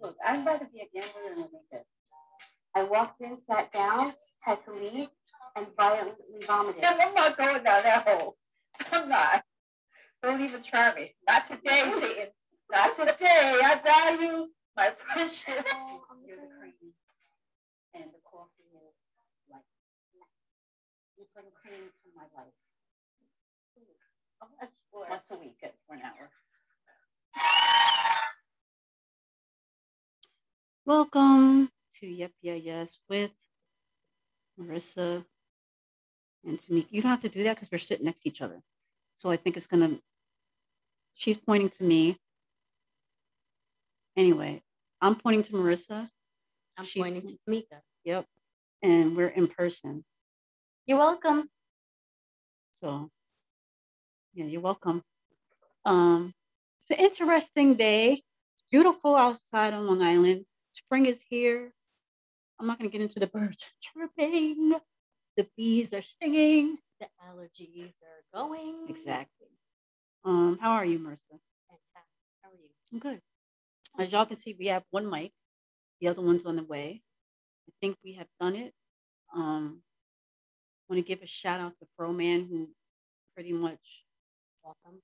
[0.00, 1.78] Look, I'd rather be a gambler than a.
[2.74, 5.08] I walked in, sat down, had to leave,
[5.56, 6.82] and violently vomited.
[6.82, 8.36] No, I'm not going down that hole.
[8.92, 9.42] I'm not.
[10.22, 11.14] Don't even try me.
[11.28, 12.28] Not today, Satan.
[12.70, 13.60] Not today.
[13.64, 15.46] I value my precious.
[15.46, 16.92] You're the cream.
[17.94, 18.94] And the coffee is
[19.50, 19.66] like,
[21.18, 22.54] you bring cream to my life.
[24.42, 24.72] Oh, that's.
[24.92, 25.56] Once a week
[25.86, 26.30] for an hour.
[30.84, 31.70] Welcome
[32.00, 33.30] to Yep Yeah Yes with
[34.58, 35.24] Marissa
[36.44, 36.86] and Tamieka.
[36.90, 38.60] You don't have to do that because we're sitting next to each other.
[39.14, 39.98] So I think it's gonna.
[41.14, 42.16] She's pointing to me.
[44.16, 44.62] Anyway,
[45.00, 46.10] I'm pointing to Marissa.
[46.76, 47.80] I'm She's- pointing to Tamieka.
[48.04, 48.26] Yep,
[48.82, 50.04] and we're in person.
[50.86, 51.48] You're welcome.
[52.72, 53.10] So,
[54.32, 55.02] yeah, you're welcome.
[55.84, 56.34] Um,
[56.82, 58.12] it's an interesting day.
[58.12, 60.44] It's beautiful outside on Long Island.
[60.72, 61.72] Spring is here.
[62.58, 64.74] I'm not going to get into the birds chirping.
[65.36, 66.78] The bees are singing.
[67.00, 68.86] The allergies are going.
[68.88, 69.48] Exactly.
[70.24, 71.38] Um, how are you, Marissa?
[71.68, 72.30] Fantastic.
[72.42, 72.68] How are you?
[72.92, 73.20] I'm good.
[73.98, 75.32] As y'all can see, we have one mic.
[76.00, 77.02] The other one's on the way.
[77.68, 78.72] I think we have done it.
[79.34, 79.82] Um,
[80.88, 82.68] want to give a shout out to Fro Man who
[83.34, 84.04] pretty much
[84.62, 85.00] Welcome.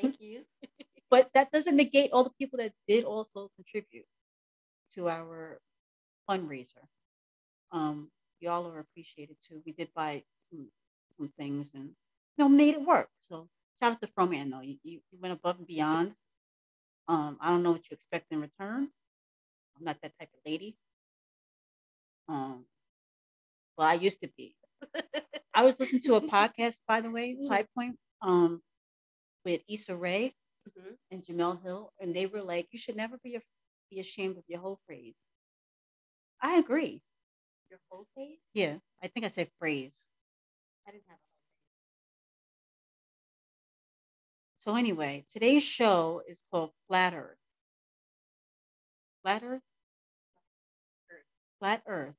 [0.00, 0.44] Thank you.
[1.10, 4.06] but that doesn't negate all the people that did also contribute
[4.94, 5.60] to our
[6.28, 6.84] fundraiser.
[7.72, 9.62] Um, y'all are appreciated too.
[9.66, 10.68] We did buy some,
[11.18, 13.08] some things and you know made it work.
[13.20, 13.48] So
[13.80, 14.60] shout out to Froman though.
[14.60, 16.14] You, you you went above and beyond.
[17.08, 18.88] Um, I don't know what you expect in return.
[19.76, 20.76] I'm not that type of lady.
[22.28, 22.64] Um,
[23.76, 24.54] well, I used to be.
[25.54, 28.62] I was listening to a podcast, by the way, Side Point, um,
[29.44, 30.34] with Issa Rae
[30.68, 30.98] Mhm.
[31.10, 33.42] and Jemele Hill, and they were like, "You should never be a,
[33.90, 35.16] be ashamed of your whole phrase."
[36.40, 37.02] I agree.
[37.70, 38.40] Your whole face?
[38.54, 40.06] Yeah, I think I said phrase.
[40.86, 41.72] I didn't have a whole phrase.
[44.58, 47.38] So anyway, today's show is called Flat Earth.
[49.22, 49.62] Flat Earth.
[51.58, 52.16] Flat Earth,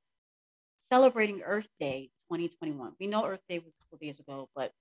[0.82, 2.96] celebrating Earth Day 2021.
[3.00, 4.74] We know Earth Day was a couple days ago, but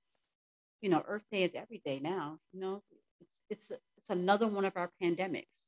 [0.85, 2.39] you know, Earth Day is every day now.
[2.53, 2.83] You know,
[3.19, 5.65] it's it's it's another one of our pandemics,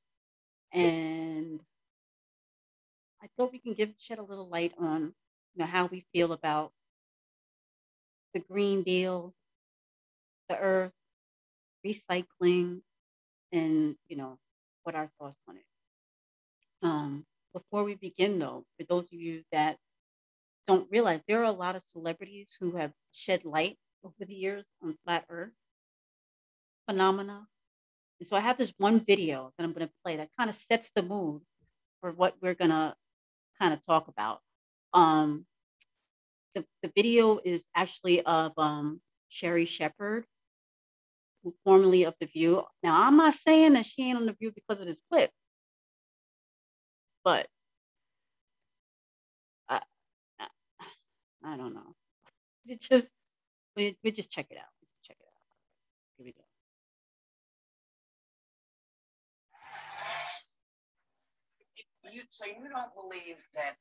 [0.74, 1.58] and
[3.22, 5.14] I thought we can give shed a little light on
[5.54, 6.72] you know how we feel about
[8.34, 9.32] the Green Deal,
[10.50, 10.92] the Earth,
[11.84, 12.82] recycling,
[13.52, 14.36] and you know
[14.82, 15.64] what our thoughts on it.
[16.82, 17.24] Um,
[17.54, 19.78] before we begin, though, for those of you that
[20.68, 24.64] don't realize, there are a lot of celebrities who have shed light over the years
[24.82, 25.52] on flat Earth
[26.88, 27.46] phenomena.
[28.20, 30.56] And so I have this one video that I'm going to play that kind of
[30.56, 31.42] sets the mood
[32.00, 32.94] for what we're going to
[33.60, 34.40] kind of talk about.
[34.94, 35.46] Um,
[36.54, 40.24] the, the video is actually of um, Sherri Shepherd,
[41.64, 42.64] formerly of The View.
[42.82, 45.30] Now, I'm not saying that she ain't on The View because of this clip,
[47.24, 47.46] but
[49.68, 49.80] I,
[50.40, 50.46] I,
[51.44, 51.94] I don't know.
[52.68, 53.08] It just,
[53.76, 54.72] we, we just check it out.
[55.04, 55.42] Check it out.
[56.18, 56.44] Here we go.
[62.12, 63.76] You, so you don't believe that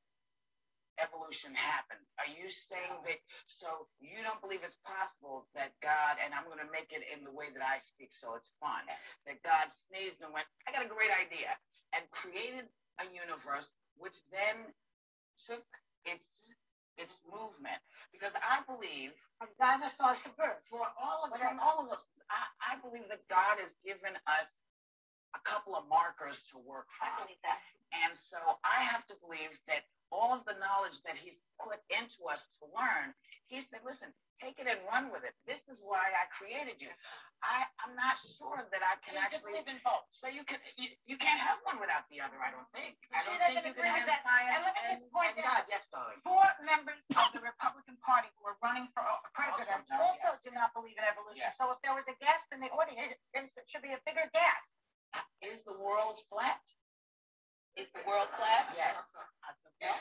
[0.99, 2.03] evolution happened?
[2.19, 3.19] Are you saying that?
[3.47, 7.23] So you don't believe it's possible that God and I'm going to make it in
[7.23, 8.87] the way that I speak, so it's fun.
[9.27, 11.55] That God sneezed and went, "I got a great idea,"
[11.95, 12.67] and created
[12.99, 14.71] a universe, which then
[15.39, 15.65] took
[16.05, 16.55] its
[16.97, 17.79] its movement.
[18.11, 20.63] Because I believe From dinosaurs to birds.
[20.69, 24.49] for all of from all of those, I, I believe that God has given us
[25.35, 27.27] a couple of markers to work I from.
[27.27, 27.59] believe that.
[28.05, 32.27] And so I have to believe that all of the knowledge that he's put into
[32.31, 33.11] us to learn,
[33.47, 35.35] he said, listen, take it and run with it.
[35.47, 36.91] This is why I created you.
[37.43, 40.09] I, I'm not sure that I can you actually believe in both.
[40.09, 42.97] so you can you, you can't have one without the other, I don't think.
[43.13, 44.25] I don't think you can have that.
[44.25, 45.69] science And let me and, just point and out, God.
[45.69, 46.17] Yes, darling.
[46.25, 49.05] Four members of the Republican Party who are running for
[49.37, 50.41] president Also, also yes.
[50.41, 51.45] do not believe in evolution.
[51.45, 51.61] Yes.
[51.61, 54.73] So if there was a gasp in the audience, it should be a bigger gasp.
[55.45, 56.65] Is the world flat?
[57.77, 58.73] Is the world flat?
[58.73, 59.05] Yes.
[59.45, 59.97] I don't know.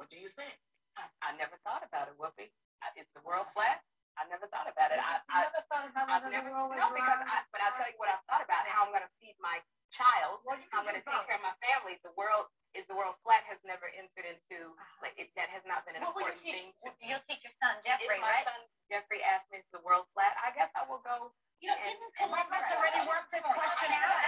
[0.00, 0.56] What do you think?
[0.96, 2.48] I, I never thought about it, Whoopi.
[2.96, 3.84] Is the world flat?
[4.14, 4.98] I never thought about it.
[5.02, 6.30] I, I never thought about I've it.
[6.30, 8.94] Never, oh no, because I, but I'll tell you what I thought about how I'm
[8.94, 9.58] going to feed my
[9.90, 10.42] child.
[10.46, 11.98] Well, I'm going to take care of my family.
[12.06, 15.06] The world is the world flat has never entered into uh-huh.
[15.06, 16.74] like it, that has not been an what important teach, thing.
[16.82, 17.30] To you'll me.
[17.30, 20.50] teach your son Jeffrey, if my son Jeffrey asked me, "Is the world flat?" I
[20.54, 21.30] guess I will go.
[21.62, 24.20] You know, and, didn't Columbus already work this question out?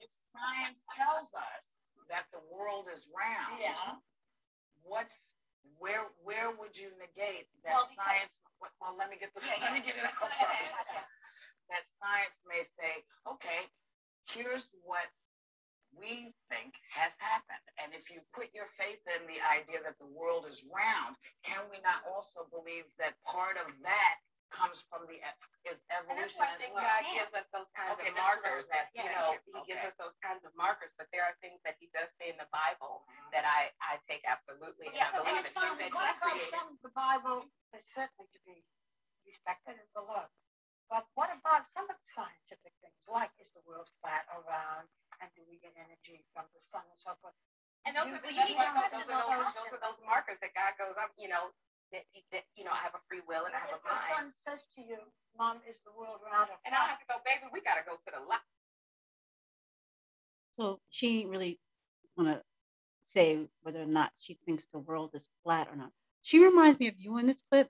[0.00, 1.64] If science tells us
[2.08, 4.00] that the world is round, yeah
[4.84, 5.18] what's
[5.78, 8.40] where where would you negate that Well, science?
[8.60, 10.88] Well, well, let me get the Yeah, let me get it out first.
[11.72, 13.70] That science may say, okay,
[14.26, 15.06] here's what
[15.94, 20.06] we think has happened, and if you put your faith in the idea that the
[20.06, 25.18] world is round, can we not also believe that part of that comes from the
[25.22, 26.84] e- is And that's evolution why I think well?
[26.86, 28.64] God gives us those kinds Okay, of that's what I markers.
[28.70, 29.06] That, asking.
[29.06, 31.78] You know, Yeah, He gives us those kinds of markers, but there are things that
[31.78, 33.30] He does say in the Bible mm-hmm.
[33.32, 35.54] that I I take absolutely and I believe it.
[35.54, 36.50] He said He created.
[36.50, 38.60] some of the Bible is certainly to be
[39.24, 40.32] respected and beloved.
[40.90, 44.90] But what about some of the scientific things, like is the world flat or round,
[45.22, 47.36] and do we get energy from the sun and so forth?
[47.86, 49.72] And those You- are the, you those, don't are, have those, are those, those those
[49.78, 51.54] are those markers that God goes, I'm, you know,
[51.92, 53.94] that, that you know, I have a free will and I have If a the
[53.94, 54.10] mind.
[54.14, 54.98] son says to you,
[55.38, 57.94] Mom, is the world round or And I have to go, baby, we gotta go
[57.96, 58.44] to the left.
[60.56, 61.58] So she ain't really
[62.16, 62.42] want to
[63.04, 65.90] say whether or not she thinks the world is flat or not.
[66.22, 67.68] She reminds me of you in this clip.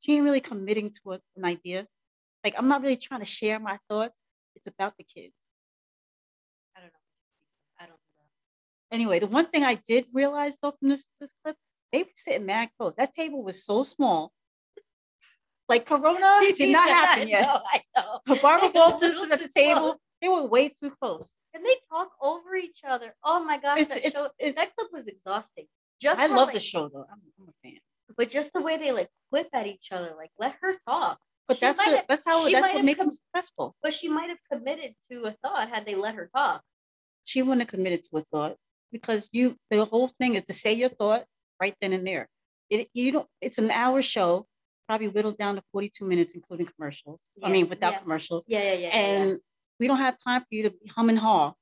[0.00, 1.86] She ain't really committing to a- an idea.
[2.44, 4.14] Like I'm not really trying to share my thoughts.
[4.54, 5.34] It's about the kids.
[6.76, 6.98] I don't know.
[7.78, 8.24] I don't know.
[8.90, 11.56] Anyway, the one thing I did realize though from this this clip,
[11.92, 12.94] they were sitting mad close.
[12.96, 14.32] That table was so small.
[15.68, 17.42] Like Corona did not happen yet.
[17.42, 17.82] know, I
[18.26, 18.36] know.
[18.40, 19.52] Barbara Walters was at the close.
[19.54, 19.96] table.
[20.20, 21.32] They were way too close.
[21.54, 23.14] And they talk over each other.
[23.24, 25.66] Oh my gosh, It's- that it's- show it's- that clip was exhausting.
[26.00, 27.06] Just I love like, the show though.
[27.10, 27.78] I'm, I'm a fan.
[28.16, 31.18] but just the way they like quip at each other, like let her talk.
[31.48, 33.74] But She that's the, have- that's how that's what makes com- them successful.
[33.82, 36.62] But she might have committed to a thought had they let her talk.
[37.24, 38.56] She wouldn't have committed to a thought
[38.92, 41.24] because you the whole thing is to say your thought
[41.60, 42.28] right then and there.
[42.70, 43.26] It you don't.
[43.40, 44.46] It's an hour show,
[44.86, 47.20] probably whittled down to 42 minutes, including commercials.
[47.42, 47.98] I mean, without yeah.
[48.00, 48.44] commercials.
[48.46, 48.78] Yeah, yeah, yeah.
[48.78, 49.22] yeah, yeah.
[49.22, 49.38] and
[49.80, 51.54] we don't have time for you to hum and haw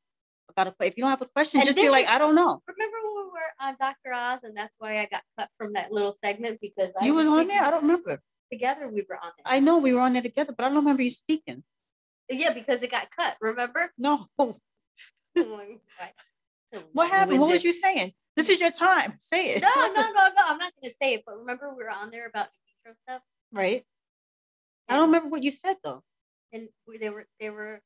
[0.49, 0.89] about a play.
[0.89, 2.61] If you don't have a question, And just be like, is- I don't know.
[2.67, 4.13] remember when we were on Dr.
[4.13, 7.27] Oz, and that's why I got cut from that little segment because I You was
[7.27, 7.63] on there.
[7.63, 8.21] I don't remember.
[8.51, 9.45] Together we were on there.
[9.45, 11.63] I know we were on there together, but I don't remember you speaking.
[12.29, 13.37] yeah, because it got cut.
[13.41, 13.91] Remember?
[13.99, 14.27] No.
[14.39, 14.57] Oh
[16.93, 17.41] what happened?
[17.41, 18.13] What was you saying?
[18.37, 19.15] This is your time.
[19.19, 19.63] Say it.
[19.63, 20.43] No, no, no, no.
[20.47, 21.23] I'm not gonna say it.
[21.27, 23.23] But remember we were on there about in vitro stuff.
[23.53, 23.85] Right.
[24.89, 26.03] I don't remember what you said though.
[26.53, 26.69] and
[27.01, 27.81] they were they were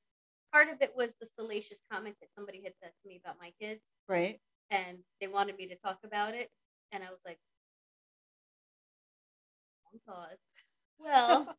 [0.53, 3.53] part of it was the salacious comment that somebody had said to me about my
[3.61, 4.41] kids Right.
[4.71, 6.51] and they wanted me to talk about it
[6.93, 7.39] and i was like
[10.07, 10.37] pause
[10.99, 11.57] well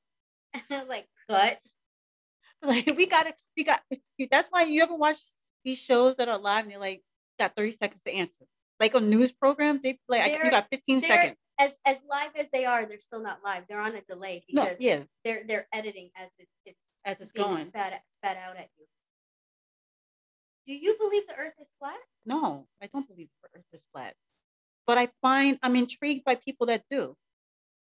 [0.53, 1.59] and i was like cut
[2.63, 3.81] Like we got to we got
[4.29, 5.17] that's why you ever watch
[5.65, 7.01] these shows that are live and they're like
[7.39, 8.45] got 30 seconds to answer.
[8.81, 11.37] Like on news programs, they like I, you got 15 seconds.
[11.59, 14.63] as as live as they are they're still not live they're on a delay No,
[14.63, 17.65] because yeah, they're they're editing as it's it's as it's being going.
[17.65, 18.85] spat, at, spat out at you
[20.65, 24.15] do you believe the earth is flat No, I don't believe the earth is flat.
[24.87, 27.15] But I find I'm intrigued by people that do.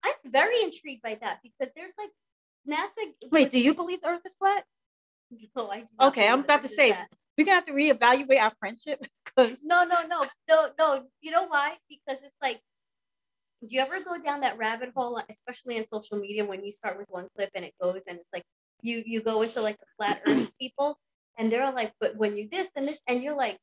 [0.04, 2.10] i'm very intrigued by that because there's like
[2.72, 3.02] nasa
[3.32, 4.64] Wait, was- do you believe the earth is flat?
[5.56, 7.08] No, I do Okay, I'm about to say flat.
[7.36, 11.02] We're gonna have to reevaluate our friendship because No, no, no, no, no.
[11.20, 11.74] You know why?
[11.88, 12.60] Because it's like,
[13.66, 16.98] do you ever go down that rabbit hole, especially in social media, when you start
[16.98, 18.44] with one clip and it goes and it's like
[18.82, 20.98] you you go into like the flat Earth people,
[21.38, 23.58] and they're like, but when you this and this, and you're like,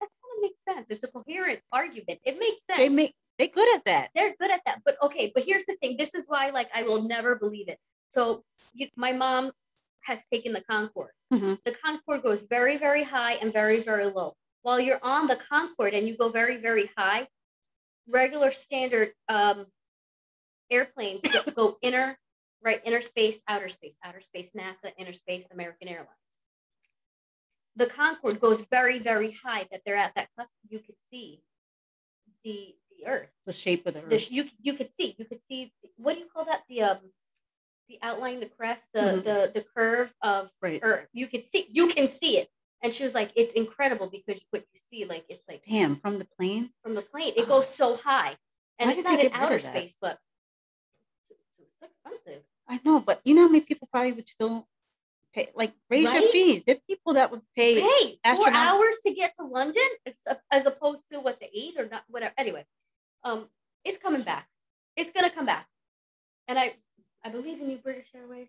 [0.00, 0.90] that kind of makes sense.
[0.90, 2.20] It's a coherent argument.
[2.24, 2.78] It makes sense.
[2.78, 4.10] they make they good at that.
[4.14, 4.80] They're good at that.
[4.84, 5.96] But okay, but here's the thing.
[5.98, 7.78] This is why, like, I will never believe it.
[8.08, 9.52] So you, my mom
[10.06, 11.12] has taken the Concorde.
[11.32, 11.58] Mhm.
[11.64, 14.34] The Concorde goes very, very high and very, very low.
[14.62, 17.28] While you're on the Concorde and you go very, very high,
[18.08, 19.66] regular standard um,
[20.70, 21.22] airplanes
[21.54, 22.18] go inner,
[22.62, 26.10] right, inner space, outer space, outer space, NASA, inner space, American Airlines.
[27.76, 30.52] The Concorde goes very, very high that they're at that cusp.
[30.68, 31.42] You could see
[32.44, 34.28] the the Earth The shape of the earth.
[34.28, 36.98] the you you could see you could see what do you call that the um
[37.88, 39.24] the outline the crest the Mhm.
[39.24, 40.80] the the curve of right.
[40.82, 42.48] earth you could see you can see it.
[42.82, 46.18] And she was like it's incredible because what you see like it's like Damn, from
[46.18, 46.72] the plane.
[46.82, 47.32] from the plane.
[47.36, 48.36] It goes so high.
[48.78, 50.18] And Why it's not in get rid of outer space but
[51.20, 52.42] it's, it's expensive.
[52.68, 54.68] I know, but you know how many people probably would still
[55.32, 56.64] pay like raise your fees.
[56.64, 59.88] There are people that would pay hey four hours to get to london
[60.52, 62.34] as opposed to what the eight or not whatever.
[62.36, 62.64] Anyway
[63.24, 63.48] um
[63.84, 64.48] it's coming back.
[64.96, 65.66] It's gonna come back.
[66.48, 66.74] And i
[67.26, 68.48] i believe in you british airways.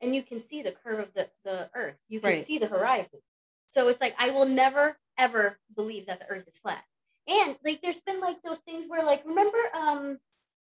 [0.00, 1.98] And you can see the curve of the the earth.
[2.08, 2.44] You can Right.
[2.44, 3.20] see the horizon.
[3.68, 6.84] So it's like i will never ever believe that the earth is flat.
[7.26, 10.18] And like there's been like those things where like remember um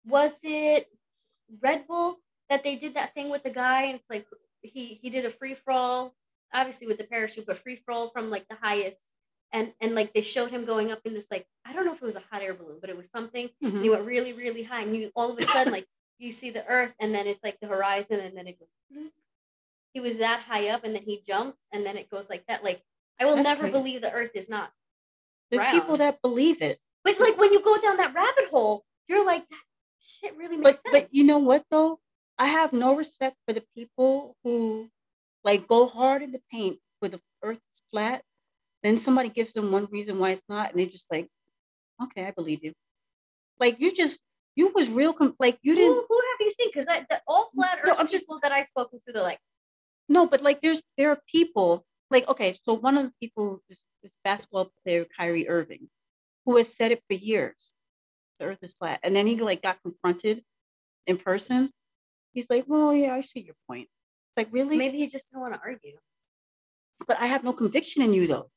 [0.05, 0.87] was it
[1.61, 3.83] red bull that they did that thing with the guy?
[3.83, 4.25] And it's like
[4.61, 6.13] he he did a free fall
[6.53, 9.09] obviously with the parachute but free fall from like the highest.
[9.53, 12.01] And and like they showed him going up in this like I don't know if
[12.01, 13.49] it was a hot air balloon, but it was something.
[13.61, 13.81] And Mhm.
[13.83, 15.87] he went really really high, and you all of a sudden like
[16.19, 18.69] you see the Earth, and then it's like the horizon, and then it goes.
[18.95, 19.09] Mm.
[19.93, 22.63] He was that high up, and then he jumps, and then it goes like that.
[22.63, 22.81] Like
[23.19, 23.73] I will That's never crazy.
[23.73, 24.71] believe the Earth is not.
[25.51, 26.79] There are people that believe it.
[27.03, 29.63] But like when you go down that rabbit hole, you're like that
[29.99, 31.05] shit really makes But sense.
[31.05, 31.99] but you know what though?
[32.37, 34.89] I have no respect for the people who
[35.43, 38.23] like go hard in the paint where the earth is flat.
[38.83, 41.27] Then somebody gives them one reason why it's not, and they're just like,
[42.03, 42.73] okay, I believe you.
[43.59, 44.19] Like you just
[44.57, 46.67] you was real com- like you didn't who have you seen?
[46.69, 49.39] Because that all flat Earth No, I'm just- people that I've spoken to, they're like,
[50.09, 53.85] No, but like there's there are people like okay, so one of the people is
[54.03, 55.89] this basketball player Kyrie Irving,
[56.45, 57.71] who has said it for years.
[58.39, 58.99] The earth is flat.
[59.03, 60.43] And then he like got confronted
[61.07, 61.71] in person.
[62.33, 63.87] He's like, Well, yeah, I see your point.
[64.35, 64.77] Like, really?
[64.77, 65.97] maybe he just didn't want to argue.
[67.07, 68.49] But I have no conviction in you though.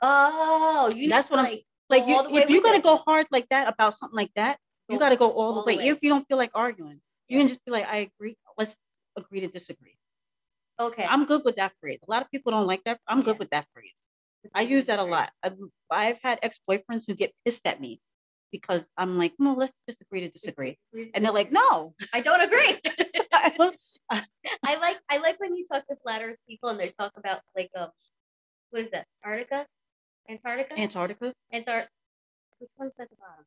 [0.00, 2.78] Oh, you That's what I'm like Like you, all the way if you with gotta
[2.78, 2.82] it.
[2.82, 5.76] go hard like that about something like that, you gotta go all, all the way.
[5.78, 5.88] way.
[5.88, 8.36] If you don't feel like arguing, you can just be like, I agree.
[8.58, 8.76] Let's
[9.16, 9.96] agree to disagree.
[10.78, 11.04] okay.
[11.08, 12.00] I'm good with that phrase.
[12.06, 12.98] A lot of people don't like that.
[13.08, 13.38] I'm good Yeah.
[13.38, 13.92] with that phrase.
[14.54, 15.30] I use that a lot.
[15.42, 15.56] I've,
[15.90, 18.00] I've had ex boyfriends who get pissed at me
[18.52, 20.78] because I'm like, no, let's disagree to disagree.
[21.14, 21.94] And they're like, no.
[22.12, 22.76] I don't agree.
[23.32, 23.76] I don't-
[24.10, 27.40] I like I like when you talk to flat Earth people and they talk about
[27.56, 27.88] like um,
[28.70, 29.06] what is that?
[29.24, 29.66] Antarctica,
[30.28, 31.32] Antarctica, Antarctica.
[31.52, 31.90] Antarctica.
[32.58, 33.44] Which one's at the bottom?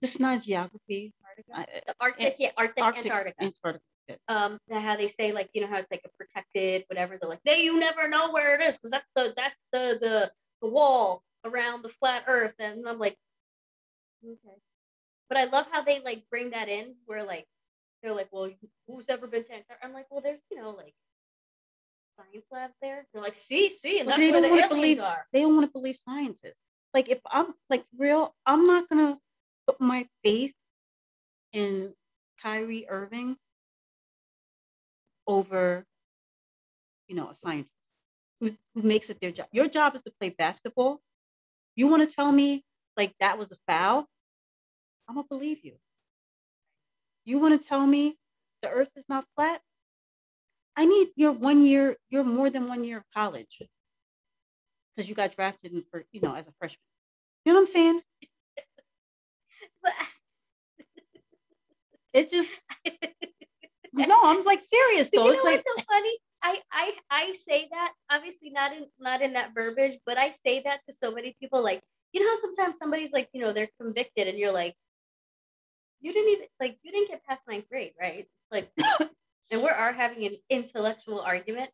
[0.00, 1.12] This is not geography.
[1.38, 1.82] Antarctica.
[1.86, 3.42] The Arctic, yeah, Arctic, Arctic, Antarctica.
[3.42, 3.82] Antarctica.
[4.28, 7.42] um how they say like you know how it's like a protected whatever they're like
[7.44, 11.22] they you never know where it is because that's the that's the the the wall
[11.44, 13.16] around the flat earth and i'm like
[14.24, 14.56] okay
[15.28, 17.46] but i love how they like bring that in where like
[18.02, 18.48] they're like well
[18.86, 19.84] who's ever been to Antarctica?
[19.84, 20.94] i'm like well there's you know like
[22.16, 24.62] science labs there they're like see see and But that's they where don't the want
[24.70, 25.00] to believe.
[25.00, 26.56] are They don't want to believe scientists.
[26.94, 29.18] Like if I'm like real, I'm not gonna
[29.68, 30.54] put my faith
[31.52, 31.92] in
[32.42, 33.36] Kyrie Irving
[35.26, 35.84] over,
[37.06, 37.74] you know, a scientist
[38.40, 39.46] who, who makes it their job.
[39.52, 41.00] Your job is to play basketball.
[41.76, 42.64] You want to tell me
[42.96, 44.06] like that was a foul?
[45.06, 45.74] I'm gonna believe you.
[47.24, 48.16] You want to tell me
[48.62, 49.60] the Earth is not flat?
[50.76, 53.60] I need your one year, your more than one year of college
[54.94, 56.80] because you got drafted in for you know as a freshman.
[57.44, 58.00] You know what I'm saying?
[59.82, 59.92] But
[62.12, 62.50] It just
[63.92, 65.26] no, I'm like serious But though.
[65.26, 66.18] you know like what's so funny?
[66.42, 70.62] I, I I say that obviously not in not in that verbiage, but I say
[70.64, 71.62] that to so many people.
[71.62, 71.82] Like
[72.12, 74.74] you know how sometimes somebody's like you know they're convicted and you're like,
[76.00, 78.26] you didn't even like you didn't get past ninth grade, right?
[78.50, 78.70] Like,
[79.50, 81.70] and we are having an intellectual argument.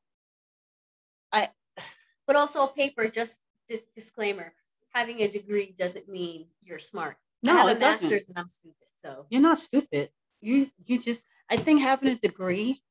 [1.32, 1.50] I-
[2.26, 3.06] but also a paper.
[3.08, 4.54] Just dis- disclaimer:
[4.92, 7.16] having a degree doesn't mean you're smart.
[7.46, 8.02] I no, have a doesn't.
[8.10, 8.88] master's and I'm stupid.
[8.96, 10.10] So You're not stupid.
[10.40, 12.82] You you just I think having a degree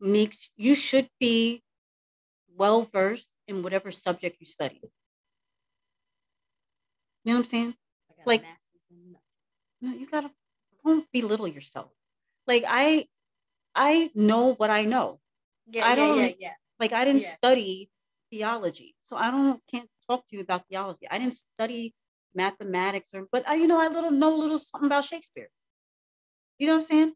[0.00, 1.62] makes you should be
[2.56, 4.80] well versed in whatever subject you study.
[7.24, 7.74] You know what I'm saying?
[8.10, 9.16] I Like- a master's in
[9.80, 10.30] No, you gotta
[10.84, 11.92] don't belittle yourself.
[12.46, 13.06] Like I
[13.74, 15.20] I know what I know.
[15.66, 16.54] yeah, I yeah, yeah, don't- yeah.
[16.80, 17.36] like I didn't Yeah.
[17.36, 17.90] study
[18.30, 21.06] theology, so I don't can't talk to you about theology.
[21.08, 21.94] I didn't study
[22.34, 25.48] mathematics or, but I, you know, I little know a little something about Shakespeare.
[26.58, 27.12] You know what I'm saying?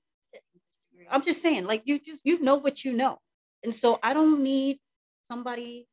[1.11, 3.19] I'm just saying, like you just you know what you know,
[3.63, 4.79] and so I don't need
[5.25, 5.87] somebody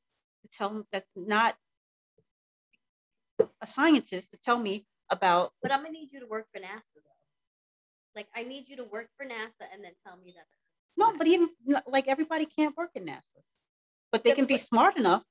[0.43, 1.55] to tell me that's not
[3.61, 5.51] a scientist to tell me about.
[5.61, 7.19] But I'm gonna need you to work for NASA though.
[8.15, 10.45] Like I need you to work for NASA and then tell me that.
[10.97, 11.49] No, but even
[11.87, 13.41] like everybody can't work in NASA,
[14.11, 15.23] but they can be smart enough.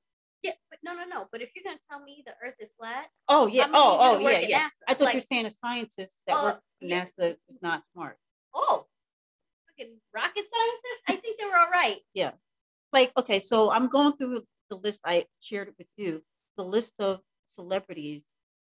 [0.43, 1.27] Yeah, but no, no, no.
[1.31, 3.63] But if you're gonna tell me the Earth is flat, Oh yeah.
[3.65, 4.59] I'm gonna need oh, you Oh oh yeah yeah.
[4.67, 4.69] NASA.
[4.87, 7.05] I thought Like- you were saying a scientist that Oh, worked for yeah.
[7.05, 8.17] NASA is not smart.
[8.53, 8.87] oh,
[9.67, 11.99] fucking rocket scientists, I think they were all right.
[12.13, 12.31] Yeah,
[12.91, 16.23] like, okay, so I'm going through the list I shared with you,
[16.57, 18.23] the list of celebrities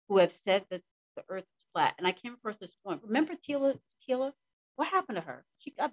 [0.07, 0.81] who have said that
[1.15, 1.95] the earth is flat.
[1.97, 2.99] And I came across this one.
[3.03, 4.33] Remember Tila Tequila?
[4.75, 5.43] What happened to her?
[5.57, 5.91] She got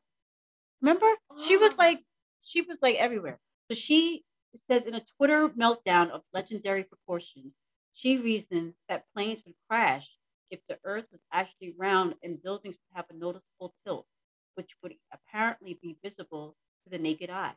[0.80, 1.06] remember?
[1.42, 1.76] She was Oh.
[1.78, 2.04] like,
[2.42, 3.40] she was like everywhere.
[3.70, 4.24] So she
[4.58, 7.54] says in a Twitter meltdown of legendary proportions,
[7.92, 10.18] she reasoned that planes would crash
[10.50, 14.06] if the earth was actually round and buildings would have a noticeable tilt,
[14.54, 17.56] which would apparently be visible to the naked eye.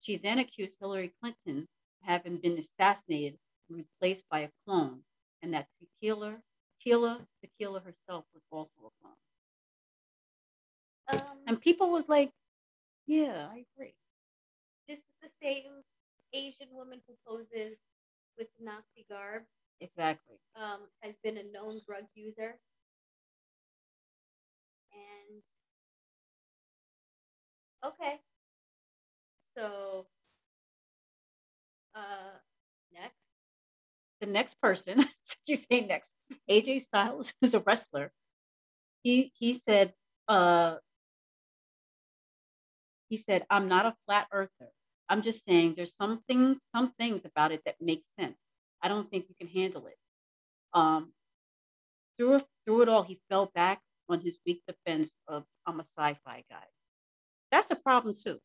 [0.00, 1.68] She then accused Hillary Clinton
[2.02, 5.04] of having been assassinated and replaced by a clone,
[5.42, 6.42] and that Tequila,
[6.84, 9.16] Tila Tequila herself was also a clone.
[11.08, 12.32] Um, And people was like,
[13.06, 13.94] "Yeah, I agree."
[14.88, 15.84] this is the same
[16.32, 17.78] Asian woman who poses
[18.38, 19.44] with Nazi garb,
[19.80, 20.36] Exactly.
[20.56, 22.58] um, has been a known drug user.
[24.92, 25.42] And
[27.84, 28.20] okay.
[29.54, 30.06] So
[31.94, 32.38] uh
[32.92, 33.16] next.
[34.20, 35.04] The next person,
[35.46, 36.12] you say next,
[36.48, 38.12] AJ Styles, who's a wrestler.
[39.02, 39.94] He he said,
[40.28, 40.76] uh,
[43.08, 44.72] he said, I'm not a flat earther.
[45.10, 48.38] I'm just saying there's something, some things about it that make sense.
[48.80, 49.98] I don't think you can handle it.
[50.72, 51.12] Um,
[52.16, 56.44] through through it all, he fell back on his weak defense of I'm a sci-fi
[56.48, 56.64] guy.
[57.50, 58.38] That's the problem too.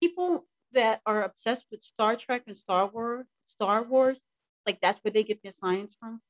[0.00, 4.20] People that are obsessed with Star Trek and Star Wars, Star Wars,
[4.64, 6.20] like that's where they get their science from.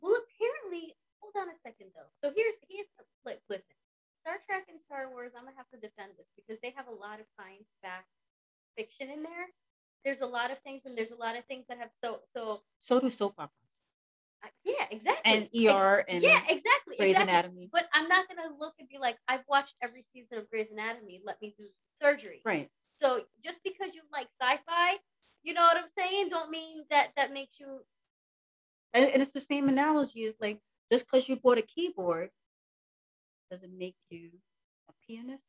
[0.00, 2.08] Well, apparently, hold on a second though.
[2.16, 3.76] So here's here's the like listen.
[4.24, 6.94] Star Trek and Star Wars, I'm gonna have to defend this because they have a
[6.94, 8.08] lot of science backed
[8.76, 9.46] fiction in there.
[10.04, 12.62] There's a lot of things, and there's a lot of things that have so so.
[12.78, 13.52] So do soap operas
[14.44, 15.32] uh, Yeah, exactly.
[15.32, 16.96] and Ex- ER and yeah, exactly.
[16.98, 17.32] Grey's exactly.
[17.34, 17.68] Anatomy.
[17.72, 21.20] But I'm not gonna look and be like, I've watched every season of Grey's Anatomy.
[21.24, 21.64] Let me do
[22.00, 22.42] surgery.
[22.44, 22.70] Right.
[22.96, 24.96] So just because you like sci-fi,
[25.42, 27.80] you know what I'm saying, don't mean that that makes you.
[28.94, 30.60] And, and it's the same analogy as like
[30.90, 32.30] just because you bought a keyboard
[33.50, 34.30] doesn't make you
[34.88, 35.42] a pianist.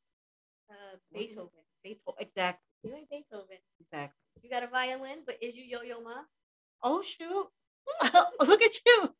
[0.69, 1.49] Uh, Beethoven.
[1.83, 2.13] Beethoven.
[2.19, 2.68] Exactly.
[2.83, 3.57] You ain't Beethoven.
[3.79, 4.15] Exactly.
[4.41, 6.23] You got a violin, but is you yo-yo ma?
[6.81, 7.47] Oh shoot!
[8.47, 9.13] Look at you.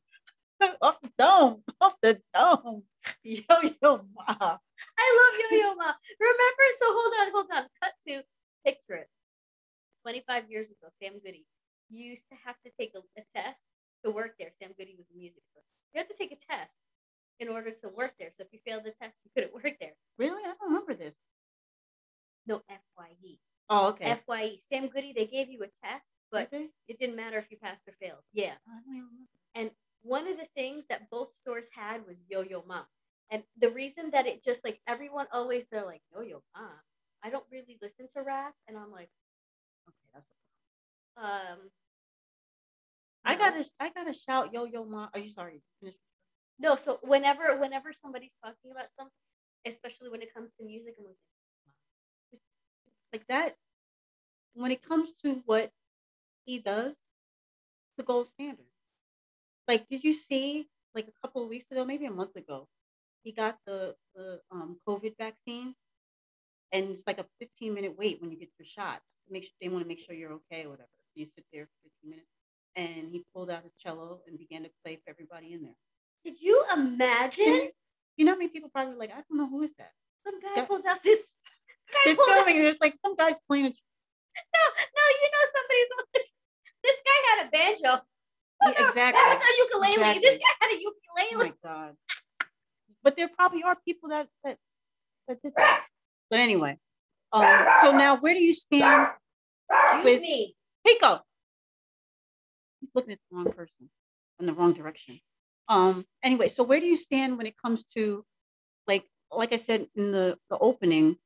[0.81, 1.63] Off the dome.
[1.81, 2.83] Off the dome.
[3.23, 3.41] Yo
[3.81, 4.57] yo ma.
[4.97, 5.93] I love yo-yo ma.
[6.19, 6.65] Remember?
[6.79, 7.63] So hold on, hold on.
[7.81, 8.23] Cut to
[8.65, 9.09] picture it.
[10.03, 11.45] 25 years ago, Sam Goody
[11.89, 13.59] used to have to take a, a test
[14.05, 14.49] to work there.
[14.57, 15.63] Sam Goody was a music store.
[15.93, 16.71] You have to take a test
[17.39, 18.29] in order to work there.
[18.31, 19.93] So if you failed the test, you couldn't work there.
[20.17, 20.41] Really?
[20.43, 21.15] I don't remember this.
[22.47, 23.39] No FYE.
[23.69, 24.17] Oh, okay.
[24.27, 24.57] FYE.
[24.67, 26.67] Sam Goody, they gave you a test, but Okay.
[26.87, 28.21] it didn't matter if you passed or failed.
[28.33, 28.53] Yeah.
[28.67, 29.27] I don't even remember.
[29.55, 32.83] And one of the things that both stores had was Yo Yo Ma.
[33.31, 36.67] And the reason that it just like everyone always they're like Yo Yo Ma.
[37.23, 39.09] I don't really listen to rap, and I'm like,
[39.87, 40.31] Okay, that's.
[41.17, 41.69] um,
[43.25, 43.39] I no.
[43.39, 45.09] gotta, I gotta shout yo yo ma.
[45.13, 45.61] Are you sorry?
[46.59, 46.75] No.
[46.75, 49.13] So whenever whenever somebody's talking about something,
[49.65, 51.17] especially when it comes to music, I'm like,
[53.13, 53.55] Like that.
[54.53, 55.71] When it comes to what
[56.45, 56.95] he does,
[57.97, 58.65] the gold standard.
[59.67, 62.67] Like, did you see like a couple of weeks ago, maybe a month ago,
[63.23, 65.75] he got the the um, COVID vaccine,
[66.71, 69.01] and it's like a 15 minute wait when you get your shot.
[69.27, 70.89] To make sure they want to make sure you're okay or whatever.
[70.97, 72.29] So you sit there for 15 minutes,
[72.75, 75.75] and he pulled out his cello and began to play for everybody in there.
[76.23, 77.69] did you imagine
[78.17, 79.93] you- know how many people probably like, I don't know who is that.
[80.25, 81.28] some guy guy- pulled out this?
[82.09, 82.61] This guy They're pulled out- filming.
[82.63, 83.65] There's like some guys playing.
[83.65, 84.63] A, no,
[84.97, 85.89] no, you know somebody's
[86.83, 88.03] this guy had a banjo.
[88.61, 89.21] Yeah, exactly.
[89.23, 90.19] That's a ukulele.
[90.19, 91.33] This guy had a ukulele.
[91.33, 91.95] oh my god!
[93.03, 94.57] But there probably are people that that
[95.27, 95.85] that did that.
[96.29, 96.77] But anyway,
[97.31, 99.09] um, so now where do you stand,
[99.71, 100.55] Excuse with- me.
[100.85, 101.21] Pico?
[102.79, 103.89] He's looking at the wrong person
[104.39, 105.19] in the wrong direction.
[105.67, 106.05] Um.
[106.23, 108.25] Anyway, so where do you stand when it comes to,
[108.87, 111.17] like, like I said in the the opening,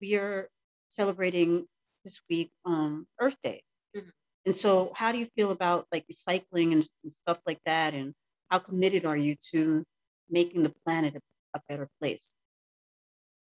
[0.00, 0.48] we are
[0.88, 1.66] celebrating
[2.04, 3.62] this week um Earth Day.
[3.96, 4.10] Mhm.
[4.46, 7.94] And so, how do you feel about like recycling and, and stuff like that?
[7.94, 8.14] And
[8.50, 9.84] how committed are you to
[10.28, 11.20] making the planet a,
[11.58, 12.30] a better place?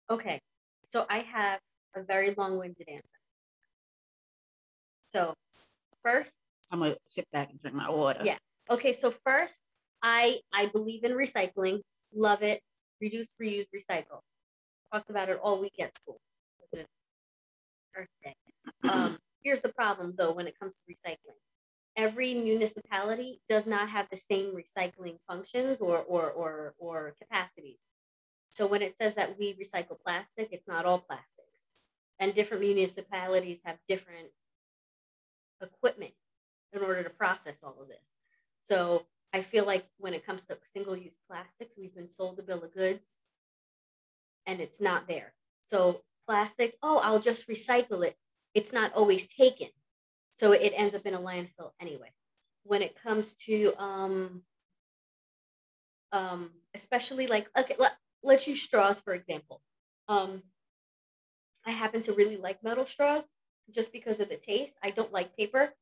[0.09, 0.41] Okay,
[0.85, 1.61] so I have
[1.97, 3.03] a very long-winded answer.
[5.09, 5.35] So,
[6.05, 6.39] first,
[6.71, 8.23] I'm gonna sit back and drink my water.
[8.25, 8.39] Yeah.
[8.71, 9.63] okay, so first,
[10.03, 11.81] I I believe in recycling,
[12.15, 12.61] love it,
[13.01, 14.21] reduce, reuse, recycle.
[14.93, 16.21] Talked about it all week at school.
[18.89, 21.39] Um, here's the problem though when it comes to recycling.
[21.97, 27.81] Every municipality does not have the same recycling functions or or or, or capacities.
[28.53, 31.71] So when it says that we recycle plastic, it's not all plastics.
[32.19, 34.29] And different municipalities have different
[35.61, 36.15] equipment
[36.73, 38.17] in order to process all of this.
[38.63, 42.43] So I feel like when it comes to single use plastics, we've been sold a
[42.43, 43.21] bill of goods
[44.47, 45.35] and it's not there.
[45.63, 48.17] So plastic, oh, I'll just recycle it.
[48.55, 49.69] It's not always taken.
[50.33, 52.13] So it ends up in a landfill anyway.
[52.65, 54.43] When it comes to, um,
[56.13, 59.63] um, especially like, okay, let, let's use straws, for example.
[60.09, 60.43] Um,
[61.65, 63.29] I happen to really like metal straws
[63.75, 64.75] just because of the taste.
[64.83, 65.73] I don't like paper.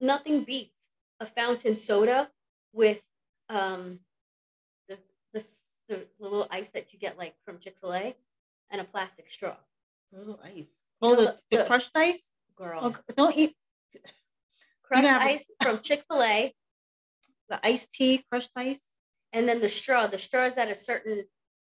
[0.00, 2.28] Nothing beats a fountain soda
[2.72, 3.00] with
[3.48, 4.00] um,
[4.88, 4.98] the,
[5.32, 5.44] the,
[5.88, 8.14] the little ice that you get like from Chick fil A
[8.72, 9.54] and a plastic straw.
[10.12, 10.88] Little ice.
[11.00, 12.32] Oh, the, the the- crushed ice.
[12.56, 12.78] Girl.
[12.82, 13.54] Oh, don't eat.
[14.82, 16.52] crushed have- ice from Chick Fil A,
[17.48, 18.82] The iced tea, crushed ice.
[19.32, 20.06] and then the straw.
[20.08, 21.24] The straw is at a certain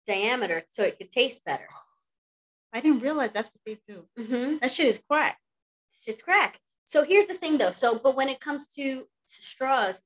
[0.08, 1.68] diameter, so it could taste better.
[2.74, 4.06] I didn't realize that's what they do.
[4.18, 4.58] Mm-hmm.
[4.62, 5.38] That shit is crack.
[6.04, 6.60] shit's crack.
[6.86, 7.72] So here's the thing though.
[7.74, 10.00] So, but when it comes to straws,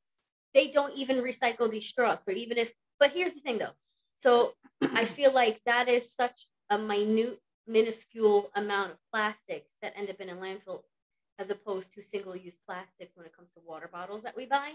[0.53, 2.23] they don't even recycle these straws.
[2.23, 3.75] So even if, but here's the thing though.
[4.17, 10.09] So I feel like that is such a minute, minuscule amount of plastics that end
[10.09, 10.81] up in a landfill
[11.39, 14.71] as opposed to single use plastics when it comes to water bottles that we buy.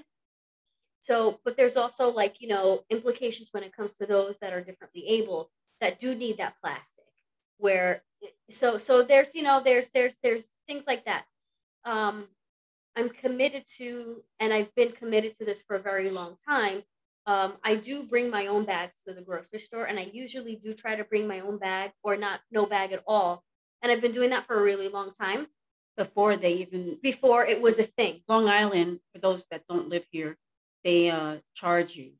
[0.99, 4.61] So, but there's also like, you know, implications when it comes to those that are
[4.61, 5.51] differently able
[5.81, 7.05] that do need that plastic
[7.61, 8.03] where
[8.51, 11.25] so so there's you know there's there's there's things like that
[11.85, 12.27] um
[12.97, 16.83] i'm committed to and i've been committed to this for a very long time
[17.27, 20.73] um i do bring my own bags to the grocery store and i usually do
[20.73, 23.45] try to bring my own bag or not no bag at all
[23.83, 25.47] and i've been doing that for a really long time
[25.97, 30.07] Before they even before it was a thing Long Island, for those that don't live
[30.11, 30.33] here,
[30.83, 32.13] they uh charge you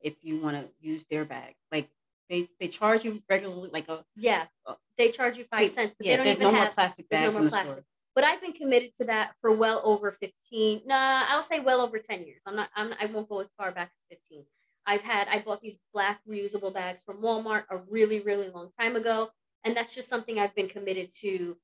[0.00, 1.52] if you want to use their bag.
[1.70, 1.88] Like
[2.30, 5.94] they they charge you regularly, like a yeah Uh, they charge you five wait, cents
[5.98, 6.12] but yeah.
[6.12, 7.84] they don't There's even no have more plastic there's bags no in the plastic store.
[8.18, 10.82] But I've been committed to that for well over 15.
[10.86, 12.42] Nah, I'll say well over 10 years.
[12.48, 14.44] I'm not, I'm, I won't go as far back as 15.
[14.84, 18.96] I've had, I bought these black reusable bags from Walmart a really, really long time
[18.96, 19.30] ago.
[19.62, 21.56] And that's just something I've been committed to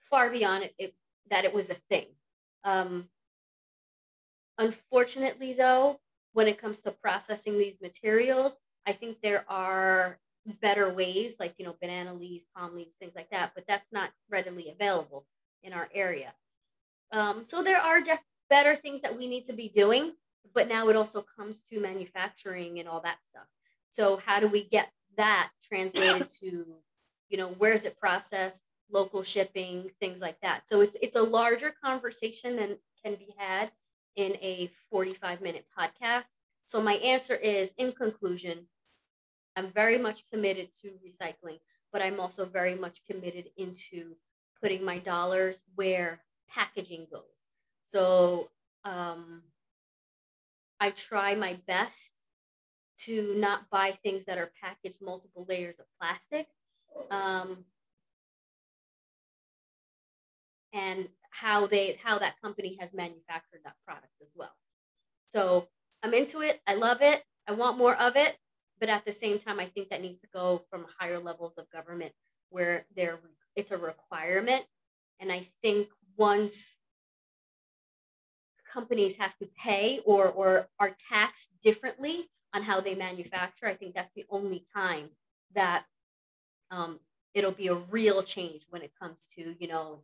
[0.00, 0.94] far beyond it, it
[1.28, 2.06] that it was a thing.
[2.64, 3.10] Um,
[4.56, 6.00] unfortunately, though,
[6.32, 10.18] when it comes to processing these materials, I think there are
[10.62, 13.52] better ways, like you know, banana leaves, palm leaves, things like that.
[13.54, 15.26] But that's not readily available
[15.62, 16.32] in our area.
[17.12, 20.12] Um, so there are def- better things that we need to be doing,
[20.54, 23.46] but now it also comes to manufacturing and all that stuff.
[23.90, 26.66] So how do we get that translated to,
[27.28, 30.66] you know, where is it processed, local shipping, things like that.
[30.68, 33.70] So it's it's a larger conversation than can be had
[34.16, 36.32] in a 45 minute podcast.
[36.64, 38.66] So my answer is in conclusion,
[39.56, 41.58] I'm very much committed to recycling,
[41.92, 44.16] but I'm also very much committed into
[44.62, 47.46] putting my dollars where packaging goes.
[47.84, 48.50] So
[48.84, 49.42] um,
[50.80, 52.24] I try my best
[53.04, 56.48] to not buy things that are packaged multiple layers of plastic.
[57.10, 57.64] Um,
[60.72, 64.54] and how they how that company has manufactured that product as well.
[65.28, 65.68] So
[66.02, 66.60] I'm into it.
[66.66, 67.22] I love it.
[67.46, 68.36] I want more of it.
[68.80, 71.70] But at the same time, I think that needs to go from higher levels of
[71.70, 72.12] government
[72.50, 73.18] where there
[73.58, 74.64] it's a requirement.
[75.18, 76.78] And I think once
[78.72, 83.94] companies have to pay or or are taxed differently on how they manufacture, I think
[83.94, 85.10] that's the only time
[85.54, 85.84] that
[86.70, 87.00] um,
[87.34, 90.02] it'll be a real change when it comes to you know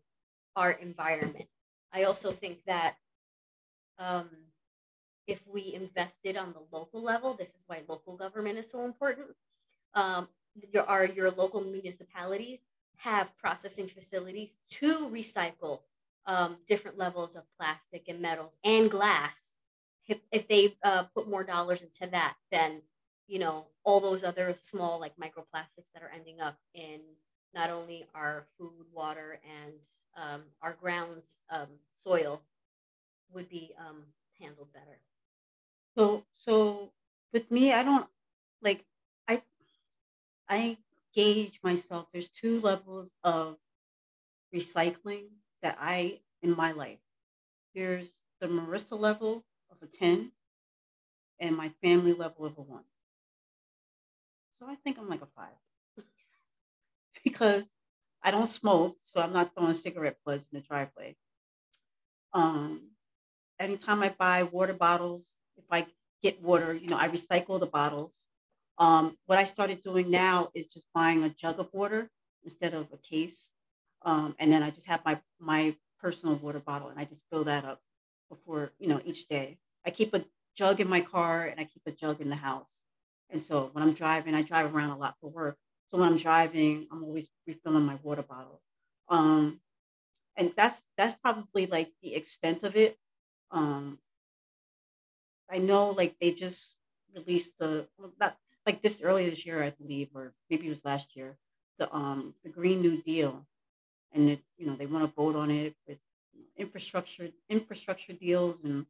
[0.57, 1.49] our environment.
[1.93, 2.97] I also think that
[4.01, 4.29] um,
[5.29, 9.29] if we invested on the local level, this is why local government is so important.
[9.95, 10.27] Um,
[10.73, 15.81] your, our, your local municipalities have processing facilities to recycle
[16.27, 19.55] um, different levels of plastic and metals and glass.
[20.07, 22.83] If, if they uh, put more dollars into that, then
[23.27, 27.01] you know all those other small like microplastics that are ending up in
[27.55, 29.75] not only our food, water, and
[30.17, 31.69] um, our grounds, um,
[32.03, 32.43] soil
[33.33, 34.03] would be um,
[34.41, 34.99] handled better.
[35.97, 36.91] So so
[37.33, 38.07] with me, I don't
[38.63, 38.85] like
[39.29, 39.43] I
[40.49, 40.77] I
[41.15, 42.07] gauge myself.
[42.13, 43.57] There's two levels of
[44.55, 45.27] recycling
[45.63, 46.99] that I in my life.
[47.75, 50.33] Here's the Marissa level of a 10
[51.41, 52.85] and my family level of a one.
[54.53, 55.57] So I think I'm like a five.
[57.25, 57.73] because
[58.23, 61.17] I don't smoke, so I'm not throwing cigarette butts in the driveway.
[62.33, 62.91] Um,
[63.59, 65.87] anytime I buy water bottles, if I
[66.23, 68.24] get water, you know, I recycle the bottles.
[68.79, 72.11] Um, what I started doing now is just buying a jug of water
[72.45, 73.51] instead of a case.
[74.03, 77.45] Um, and then I just have my my personal water bottle and I just fill
[77.45, 77.81] that up
[78.29, 79.59] before, you know, each day.
[79.87, 80.25] I keep a
[80.57, 82.83] jug in my car and I keep a jug in the house.
[83.31, 85.57] And so when I'm driving, I drive around a lot for work.
[85.91, 88.61] So when I'm driving, I'm always refilling my water bottle.
[89.09, 89.61] Um,
[90.37, 92.97] and that's that's probably like the extent of it.
[93.51, 93.99] Um,
[95.51, 96.77] I know like they just
[97.15, 101.17] released the not like this earlier this year, I believe, or maybe it was last
[101.17, 101.37] year,
[101.79, 103.47] the um the Green New Deal,
[104.13, 105.99] and it, you know they want to vote on it with
[106.57, 108.87] infrastructure infrastructure deals and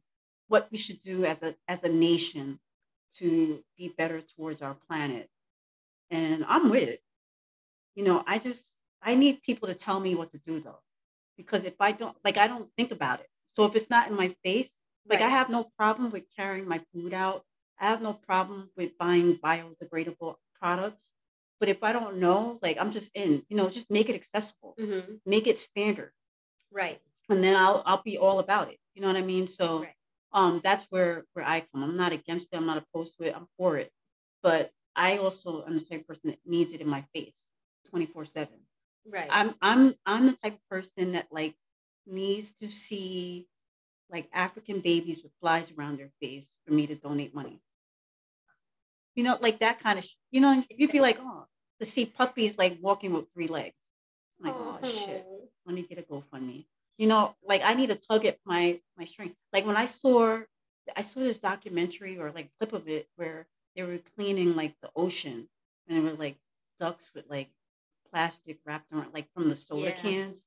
[0.47, 2.59] what we should do as a as a nation
[3.17, 5.29] to be better towards our planet.
[6.09, 7.01] And I'm with it.
[7.95, 10.81] You know, I just I need people to tell me what to do though,
[11.37, 13.29] because if I don't like, I don't think about it.
[13.47, 14.71] So if it's not in my face,
[15.07, 17.43] like I have no problem with carrying my food out.
[17.79, 21.03] I have no problem with buying biodegradable products.
[21.59, 24.75] But if I don't know, like I'm just in, you know, just make it accessible,
[24.79, 25.21] Mhm.
[25.25, 26.11] make it standard,
[26.71, 27.01] Right.
[27.29, 28.79] and then I'll I'll be all about it.
[28.93, 29.47] You know what I mean?
[29.47, 29.95] So Right.
[30.33, 31.83] um that's where where I come.
[31.83, 33.91] I'm not against it, I'm not opposed to it, I'm for it.
[34.43, 37.43] But I also am the type of person that needs it in my face
[37.93, 38.49] 24-7.
[39.05, 39.27] Right.
[39.29, 41.55] I'm I'm I'm the type of person that like
[42.05, 43.47] needs to see
[44.09, 47.59] like African babies with flies around their face for me to donate money.
[49.15, 51.45] You know, like that kind of, sh- you know, you'd be like, oh,
[51.79, 53.75] to see puppies like walking with three legs.
[54.39, 55.49] I'm like, oh shit, Oh.
[55.65, 56.65] let me get a GoFundMe.
[56.97, 59.35] You know, like I need to tug at my my string.
[59.53, 60.41] Like when I saw,
[60.95, 64.89] I saw this documentary or like clip of it where they were cleaning like the
[64.95, 65.47] ocean
[65.87, 66.37] and there were like
[66.79, 67.49] ducks with like
[68.11, 69.91] plastic wrapped around, like from the soda Yeah.
[70.01, 70.45] cans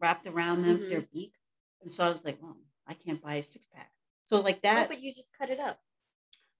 [0.00, 0.88] wrapped around them, Mhm.
[0.88, 1.34] their beak.
[1.82, 2.56] And so I was like, oh,
[2.90, 3.90] I can't buy a six pack.
[4.28, 5.78] So like No, that, but you just cut it up.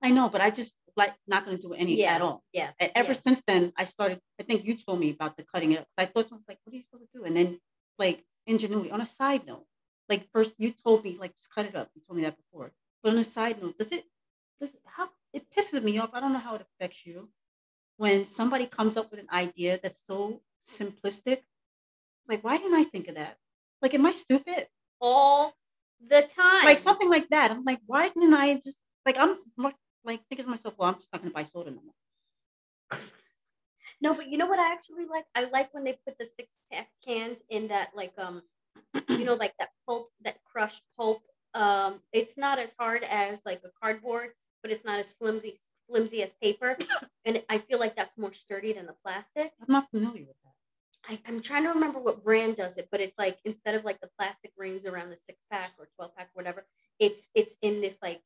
[0.03, 2.15] I know, but I just like not going to do any Yeah.
[2.17, 2.39] at all.
[2.53, 2.71] Yeah.
[2.81, 3.21] And ever Yeah.
[3.27, 4.19] since then, I started.
[4.41, 5.81] I think you told me about the cutting it.
[5.81, 5.89] up.
[5.99, 7.25] I thought I was like, what are you supposed to do?
[7.25, 7.49] And then
[7.99, 8.91] like ingenuity.
[8.97, 9.67] On a side note,
[10.09, 11.91] like first you told me like just cut it up.
[11.95, 12.73] You told me that before.
[13.03, 14.05] But on a side note, does it?
[14.61, 16.11] Does it, how it pisses me off?
[16.15, 17.31] I don't know how it affects you
[17.97, 21.39] when somebody comes up with an idea that's so simplistic.
[22.29, 23.39] Like, why didn't I think of that?
[23.83, 24.69] Like, am I stupid?
[25.01, 25.55] All
[26.09, 26.65] the time.
[26.65, 27.51] Like something like that.
[27.51, 29.73] I'm like, why didn't I just like I'm more-
[30.05, 33.01] like thinking to myself, well, I'm just not gonna buy soda no more.
[34.03, 35.27] No, but you know what I actually like?
[35.35, 38.43] I like when they put the six pack cans in that like um
[39.09, 41.23] you know like that pulp that crushed pulp.
[41.55, 44.31] Um it's not as hard as like a cardboard,
[44.63, 45.59] but it's not as flimsy
[45.89, 46.79] flimsy as paper.
[47.27, 49.53] and I feel like that's more sturdy than the plastic.
[49.61, 50.50] I'm not familiar with that.
[51.11, 54.01] I, I'm trying to remember what brand does it, but it's like instead of like
[54.01, 56.65] the plastic rings around the six pack or 12 pack, or whatever,
[56.99, 58.21] it's it's in this like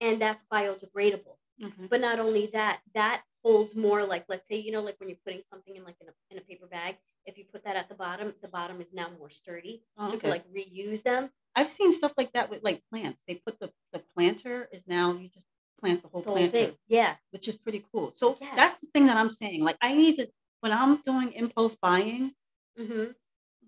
[0.00, 1.36] and that's biodegradable.
[1.62, 1.86] Okay.
[1.90, 5.18] But not only that, that holds more like let's say, you know, like when you're
[5.24, 6.96] putting something in like in a, in a paper bag,
[7.26, 9.82] if you put that at the bottom, the bottom is now more sturdy.
[9.98, 11.30] Oh, so you can like reuse them.
[11.54, 13.22] I've seen stuff like that with like plants.
[13.28, 15.46] They put the the planter is now you just
[15.80, 16.76] plant the whole The whole planter, thing.
[16.88, 17.14] Yeah.
[17.30, 18.10] which is pretty cool.
[18.12, 18.52] So Yes.
[18.56, 19.62] that's the thing that I'm saying.
[19.62, 20.28] Like I need to
[20.60, 22.32] when I'm doing impulse buying,
[22.76, 23.06] hmm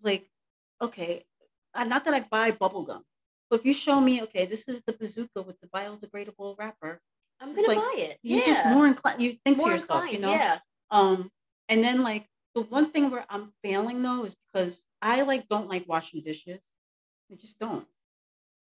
[0.03, 0.29] like
[0.81, 1.25] okay,
[1.75, 3.05] uh, not that I buy bubble gum,
[3.51, 7.01] but if you show me, okay, this is the bazooka with the biodegradable wrapper,
[7.41, 8.19] I'm gonna like, buy it.
[8.23, 8.45] you yeah.
[8.45, 9.21] just more inclined.
[9.21, 10.33] You think More to yourself, inclined, you know.
[10.33, 10.59] Yeah.
[10.91, 11.31] Um,
[11.69, 15.69] and then like the one thing where I'm failing though is because I like don't
[15.69, 16.61] like washing dishes.
[17.31, 17.87] I just don't.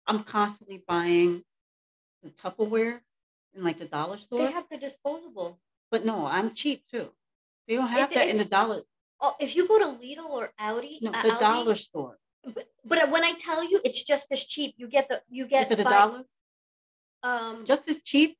[0.07, 1.43] I'm constantly buying
[2.23, 3.01] the Tupperware
[3.55, 4.39] in like the dollar store.
[4.39, 5.59] They have the disposable.
[5.91, 7.11] but no, I'm cheap too.
[7.67, 8.81] They don't have It- that in the dollar.
[9.21, 12.19] Oh, if you go to Lidl or Aldi, No, uh, the Aldi, dollar store.
[12.43, 14.75] But, but when I tell you, it's just as cheap.
[14.77, 16.25] You get the you get Is it a by- dollar?
[17.23, 18.37] Um, Just as cheap.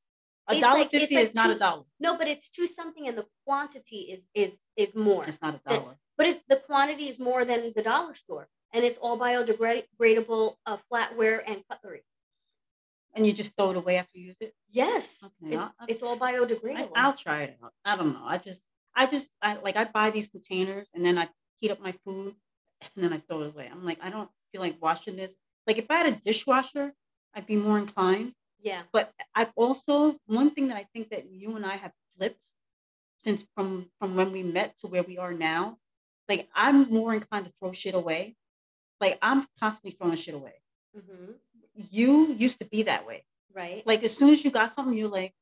[0.48, 1.86] A dollar like- fifty like is not a dollar.
[2.00, 5.26] no, but it's two something, and the quantity is is is more.
[5.28, 5.98] It's not a dollar.
[6.18, 10.78] But it's the quantity is more than the dollar store, and it's all biodegradable uh,
[10.92, 12.04] flatware and cutlery.
[13.16, 14.54] And you just throw it away after you use it.
[14.70, 16.92] Yes, Okay, it's, I- I- it's all I, biodegradable.
[16.96, 17.74] I'll try it out.
[17.84, 18.24] I don't know.
[18.24, 18.62] I just,
[18.96, 21.30] I just, I like, I buy these containers and then I
[21.60, 22.36] heat up my food
[22.96, 23.70] and then I throw it away.
[23.72, 25.34] I'm like, I don't feel like washing this.
[25.68, 26.94] Like, if I had a dishwasher,
[27.34, 28.34] I'd be more inclined.
[28.62, 32.46] yeah, But I've also one thing that I think that you and I have flipped
[33.20, 35.78] since from from when we met to where we are now.
[36.30, 38.36] Like, I'm more inclined to throw shit away.
[39.02, 40.62] Like, I'm constantly throwing shit away.
[40.94, 41.34] hmm
[41.92, 43.26] You used to be that way.
[43.54, 43.86] right.
[43.86, 45.34] Like, as soon as you got something, you're like,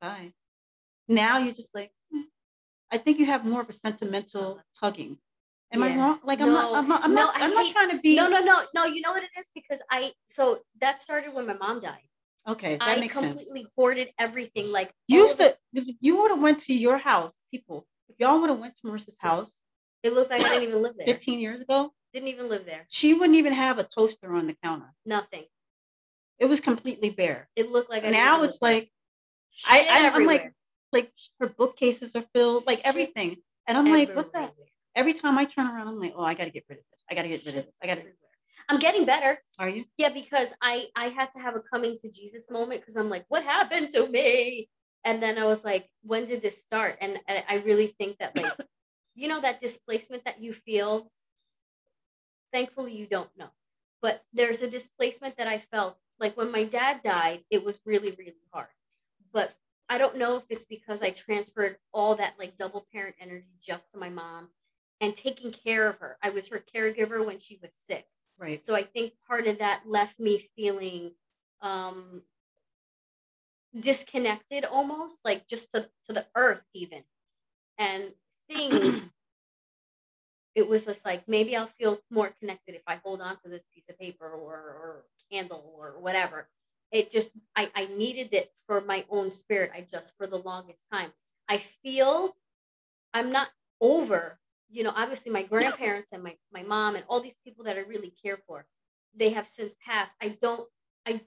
[0.00, 0.32] bye.
[1.08, 1.92] Now you're just like.
[2.92, 5.18] I think you have more of a sentimental tugging.
[5.72, 6.20] Am I wrong?
[6.22, 6.74] Like I'm not.
[6.74, 7.02] I'm not.
[7.04, 7.34] I'm No, not.
[7.36, 8.14] I'm not trying to be.
[8.14, 8.84] no, no, no, no.
[8.84, 12.06] You know what it is because I so that started when my mom died.
[12.48, 13.26] Okay, that I makes sense.
[13.26, 14.70] I completely hoarded everything.
[14.70, 15.52] Like You used to.
[15.74, 17.86] If you would have went to your house, people.
[18.08, 19.52] If y'all would have went to Marissa's house
[20.04, 21.06] It looked like I didn't even live there.
[21.12, 22.86] 15 years ago, Didn't even live there.
[22.88, 24.94] she wouldn't even have a toaster on the counter.
[25.04, 25.44] Nothing.
[26.38, 27.48] It was completely bare.
[27.56, 28.92] It looked like now it's like
[29.68, 30.52] I, I I'm like.
[30.92, 34.50] Like her bookcases are filled, like everything, and I'm like, what the?
[34.94, 37.04] Every time I turn around, I'm like, oh, I got to get rid of this.
[37.10, 37.74] I got to get rid of this.
[37.82, 38.00] I got to.
[38.00, 38.16] Everywhere.
[38.68, 39.38] I'm getting better.
[39.58, 39.84] Are you?
[39.96, 43.24] Yeah, because I I had to have a coming to Jesus moment because I'm like,
[43.28, 44.68] what happened to me?
[45.04, 46.96] And then I was like, when did this start?
[47.00, 48.52] And I, I really think that like,
[49.14, 51.10] you know, that displacement that you feel.
[52.52, 53.50] Thankfully, you don't know,
[54.00, 57.42] but there's a displacement that I felt like when my dad died.
[57.50, 58.68] It was really really hard,
[59.32, 59.52] but
[59.88, 63.90] I don't know if it's because I transferred all that like double parent energy just
[63.92, 64.48] to my mom
[65.00, 66.16] and taking care of her.
[66.22, 68.06] I was her caregiver when she was sick.
[68.38, 68.62] Right.
[68.62, 71.12] So I think part of that left me feeling
[71.62, 72.22] um,
[73.78, 77.02] disconnected almost, like just to, to the earth, even.
[77.78, 78.12] And
[78.48, 79.10] things,
[80.54, 83.64] it was just like maybe I'll feel more connected if I hold on to this
[83.74, 86.48] piece of paper or, or candle or whatever.
[86.92, 89.72] It just, I, I needed it for my own spirit.
[89.74, 91.10] I just, for the longest time.
[91.48, 92.36] I feel
[93.14, 93.48] I'm not
[93.80, 94.38] over
[94.70, 97.80] you know, obviously my grandparents and my, my mom and all these people that I
[97.80, 98.66] really care for,
[99.14, 100.14] they have since passed.
[100.20, 100.68] I don't,
[101.06, 101.20] I,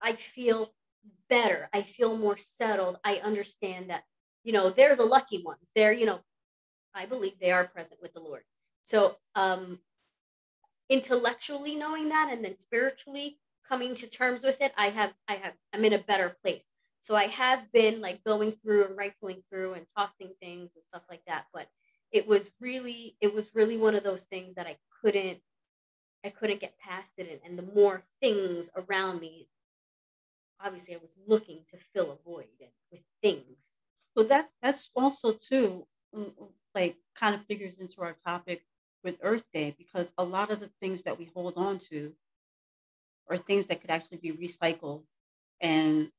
[0.00, 0.72] I feel
[1.28, 1.68] better.
[1.72, 2.98] I feel more settled.
[3.04, 4.04] I understand that,
[4.44, 5.70] you know, they're the lucky ones.
[5.74, 6.20] They're, you know,
[6.94, 8.42] I believe they are present with the Lord.
[8.82, 9.80] So, um,
[10.88, 13.38] intellectually knowing that and then spiritually
[13.68, 16.70] coming to terms with it, I have, I have, I'm in a better place.
[17.00, 21.02] So I have been like going through and rifling through and tossing things and stuff
[21.08, 21.46] like that.
[21.52, 21.68] But
[22.10, 25.38] it was really it was really one of those things that I couldn't
[26.24, 29.48] I couldn't get past it and, and the more things around me
[30.60, 32.46] obviously I was looking to fill a void
[32.90, 33.58] with things.
[34.16, 36.32] Well that that's also too mm,
[36.74, 38.62] like kind of figures into our topic
[39.04, 42.12] with Earth Day because a lot of the things that we hold on to
[43.28, 45.02] are things that could actually be recycled
[45.60, 46.10] and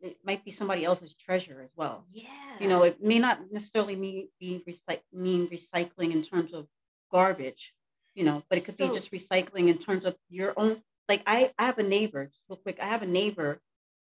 [0.00, 2.06] it might be somebody else's treasure as well.
[2.10, 2.26] Yeah.
[2.60, 6.66] You know, it may not necessarily mean be recy- mean recycling in terms of
[7.12, 7.74] garbage,
[8.14, 10.82] you know, but it could so, be just recycling in terms of your own.
[11.08, 12.78] Like I, I have a neighbor, just real quick.
[12.80, 13.60] I have a neighbor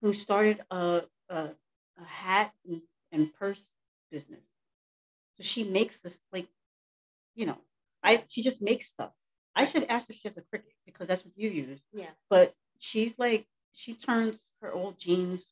[0.03, 1.51] who started a a,
[1.99, 3.71] a hat and, and purse
[4.11, 4.45] business.
[5.37, 6.49] So she makes this like,
[7.35, 7.59] you know,
[8.03, 9.13] I she just makes stuff.
[9.55, 11.81] I should ask if she has a Cricut because that's what you use.
[11.93, 12.07] Yeah.
[12.29, 15.45] But she's like she turns her old jeans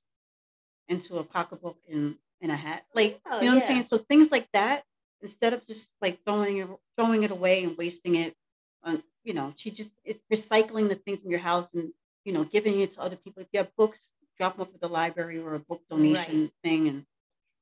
[0.88, 2.84] into a pocketbook and, and a hat.
[2.94, 3.54] Like oh, you know yeah.
[3.54, 3.84] what I'm saying?
[3.84, 4.84] So things like that,
[5.22, 8.34] instead of just like throwing it throwing it away and wasting it,
[8.82, 11.92] on, you know, she just is recycling the things in your house and
[12.24, 13.42] you know giving it to other people.
[13.42, 16.52] If you have books, drop them off at the library or a book donation right.
[16.62, 17.06] thing and.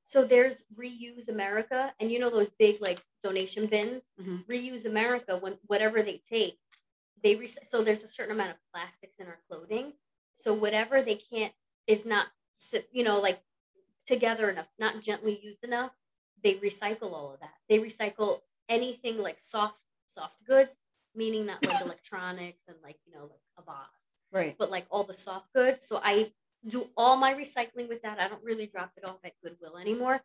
[0.07, 4.05] So there's Reuse America, and you know those big like donation bins.
[4.21, 4.37] Mm-hmm.
[4.49, 6.59] Reuse America, when whatever they take,
[7.25, 9.95] they re- so there's a certain amount of plastics in our clothing.
[10.37, 11.53] So whatever they can't
[11.88, 12.29] is not
[12.92, 13.40] you know like
[14.07, 15.90] together enough, not gently used enough,
[16.45, 17.55] they recycle all of that.
[17.69, 20.83] They recycle anything like soft soft goods,
[21.16, 24.55] meaning not like electronics and like you know like a boss, right?
[24.57, 25.85] But like all the soft goods.
[25.85, 26.31] So I
[26.68, 28.18] do all my recycling with that.
[28.18, 30.20] I don't really drop it off at Goodwill anymore.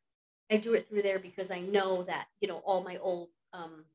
[0.52, 3.86] I do it through there because I know that you know all my old um,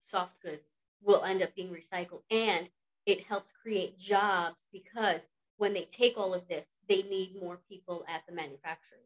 [0.00, 2.68] soft goods will end up being recycled, and
[3.06, 8.04] it helps create jobs because when they take all of this, they need more people
[8.08, 9.00] at the manufacturing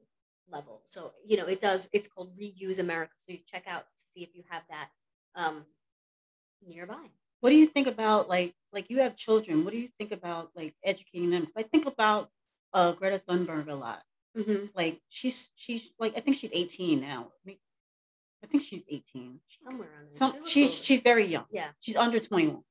[0.50, 0.82] level.
[0.86, 3.12] So, you know, it does, it's called Reuse America.
[3.18, 4.88] So you check out to see if you have that
[5.36, 5.64] um,
[6.66, 7.06] nearby.
[7.40, 10.50] What do you think about like, like you have children, what do you think about
[10.54, 11.48] like educating them?
[11.56, 12.30] I think about
[12.72, 14.02] uh, Greta Thunberg a lot.
[14.36, 14.66] Mm-hmm.
[14.74, 17.28] Like she's, she's like, I think she's 18 now.
[17.28, 17.56] I, mean,
[18.42, 19.40] I think she's 18.
[19.62, 20.14] Somewhere around there.
[20.18, 21.46] Some, she she's, she's very young.
[21.50, 21.68] Yeah.
[21.80, 22.62] She's under 21.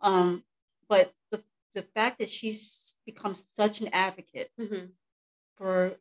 [0.00, 0.42] Um,
[0.88, 1.42] but the,
[1.74, 4.86] the fact that she's become such an advocate mm-hmm.
[5.56, 5.92] for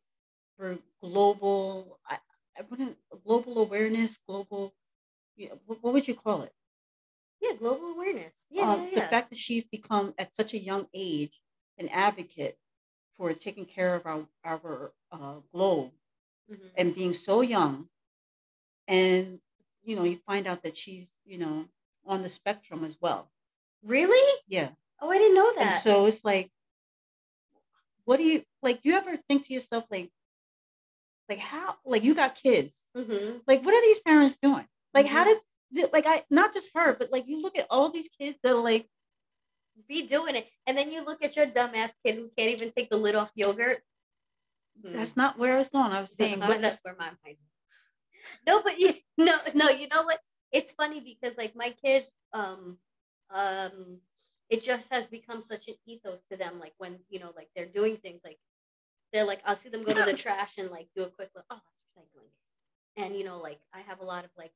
[0.58, 2.18] for global I,
[2.58, 4.74] I wouldn't global awareness, global
[5.36, 6.54] you know, what, what, would you call it?
[7.42, 8.46] Yeah, global awareness.
[8.52, 11.40] Yeah, um, yeah, yeah, The fact that she's become at such a young age
[11.78, 12.58] an advocate
[13.22, 15.92] for taking care of our our uh, globe
[16.52, 16.68] mm-hmm.
[16.76, 17.88] and being so young,
[18.88, 19.40] and
[19.84, 21.66] you know you find out that she's you know
[22.04, 23.30] on the spectrum as well.
[23.86, 24.42] Really?
[24.48, 24.70] Yeah.
[25.00, 25.74] Oh, I didn't know that.
[25.74, 26.50] And so it's like,
[28.06, 28.82] what do you like?
[28.82, 30.10] Do you ever think to yourself like,
[31.30, 32.84] like how like you got kids?
[32.98, 33.38] Mm-hmm.
[33.46, 34.66] Like, what are these parents doing?
[34.96, 35.16] Like, mm-hmm.
[35.16, 38.40] how did like I not just her, but like you look at all these kids
[38.42, 38.88] that are like
[39.88, 42.90] be doing it, and then you look at your dumbass kid who can't even take
[42.90, 43.82] the lid off yogurt.
[44.84, 45.92] That's not where I was going.
[45.92, 47.38] I was saying, but that's where my mind.
[48.48, 49.70] No, but you no no.
[49.70, 50.20] You know what?
[50.52, 52.78] It's funny because like my kids, um,
[53.34, 54.00] um,
[54.50, 56.60] it just has become such an ethos to them.
[56.60, 58.38] Like when, you know, like they're doing things like
[59.14, 61.46] they're like, I'll see them go to the trash and like do a quick look.
[61.50, 61.60] Oh,
[61.96, 63.04] that's recycling.
[63.04, 64.52] And, you know, like I have a lot of like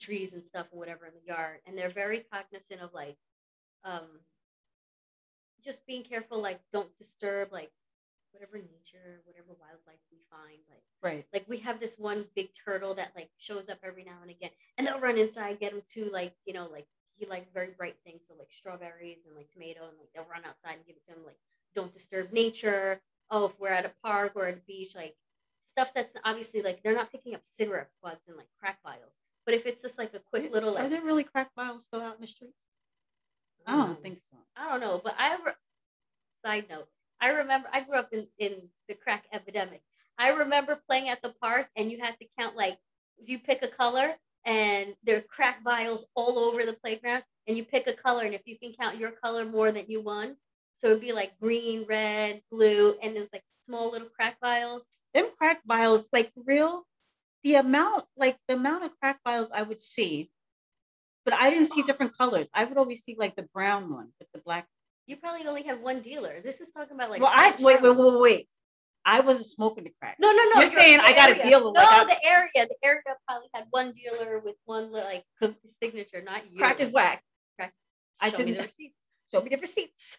[0.00, 1.58] trees and stuff and whatever in the yard.
[1.66, 3.16] And they're very cognizant of like,
[3.84, 4.20] um,
[5.64, 7.70] just being careful, like don't disturb like
[8.32, 10.58] whatever nature, whatever wildlife we find.
[10.68, 11.26] Like right.
[11.32, 14.50] Like we have this one big turtle that like shows up every now and again.
[14.76, 17.96] And they'll run inside, get him to like, you know, like he likes very bright
[18.04, 21.06] things, so like strawberries and like tomato, and like they'll run outside and give it
[21.06, 21.24] to him.
[21.24, 21.38] Like,
[21.74, 23.00] don't disturb nature.
[23.30, 25.14] Oh, if we're at a park or at a beach, like
[25.62, 29.14] stuff that's obviously like they're not picking up cigarette butts and like crack vials.
[29.46, 32.00] But if it's just like a quick little, like, are there really crack vials still
[32.00, 32.58] out in the streets?
[33.66, 34.36] I don't think so.
[34.56, 35.36] I don't know, but I.
[35.44, 35.52] Re-
[36.44, 36.88] side note:
[37.20, 39.82] I remember I grew up in in the crack epidemic.
[40.18, 42.78] I remember playing at the park, and you had to count like
[43.24, 47.64] you pick a color, and there are crack vials all over the playground, and you
[47.64, 50.36] pick a color, and if you can count your color more than you won,
[50.74, 54.84] so it'd be like green, red, blue, and it was like small little crack vials.
[55.14, 56.86] Them crack vials, like real,
[57.42, 60.30] the amount, like the amount of crack vials I would see,
[61.24, 62.46] but I didn't see different colors.
[62.54, 64.66] I would always see like the brown one with the black.
[65.06, 66.40] You probably only had one dealer.
[66.42, 67.20] This is talking about like.
[67.20, 68.48] well, I wait, wait, wait, wait.
[69.06, 70.16] I wasn't smoking the crack.
[70.18, 70.60] No, no, no.
[70.62, 72.50] You're saying I got a dealer, No, like I- the area.
[72.68, 75.24] The area probably had one dealer with one like
[75.82, 76.58] signature, not you.
[76.58, 77.22] Crack is whack.
[78.20, 78.92] I Show me didn't- the receipt.
[79.30, 80.18] Show me the receipts.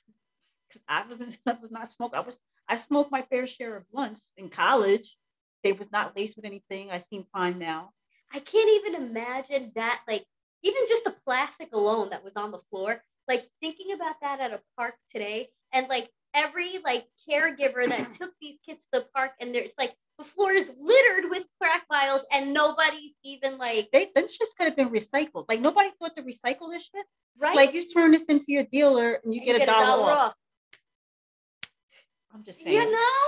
[0.67, 2.17] Because I wasn't, I was not smoking.
[2.17, 5.15] I was, I smoked my fair share of blunts in college.
[5.63, 6.91] They was not laced with anything.
[6.91, 7.91] I seem fine now.
[8.31, 10.01] I can't even imagine that.
[10.07, 10.25] Like
[10.65, 13.01] even just the plastic alone that was on the floor.
[13.27, 18.31] Like thinking about that at a park today, and like every like caregiver that took
[18.41, 22.25] these kids to the park, and there's like the floor is littered with crack vials,
[22.31, 25.45] and nobody's even like They, them shits could have been recycled.
[25.49, 27.05] Like nobody thought to recycle this shit.
[27.39, 27.55] right.
[27.55, 30.17] Like you turn this into your dealer and you, and get, a dollar, off.
[30.17, 30.35] off.
[32.33, 32.75] I'm just saying.
[32.75, 33.23] You know,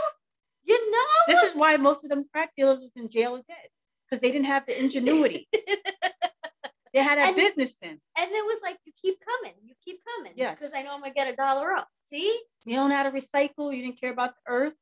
[0.63, 1.33] you know.
[1.33, 3.69] This is why most of them crack dealers is in jail or dead
[4.05, 5.47] because they didn't have the ingenuity.
[6.97, 8.01] they had a And- business sense.
[8.17, 10.33] And it was like, you keep coming, you keep coming.
[10.35, 10.57] Yes.
[10.57, 11.87] Because I know I'm gonna get a dollar up.
[12.01, 12.41] See?
[12.65, 13.75] You don't know how to recycle.
[13.75, 14.75] You didn't care about the earth.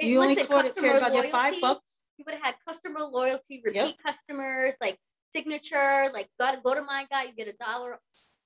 [0.00, 2.02] You only listen, cared, customer cared about your five bucks.
[2.16, 4.98] You would have had customer loyalty, repeat customers, like
[5.32, 7.92] signature, like gotta go to my guy, you get a dollar.
[7.92, 7.98] I'm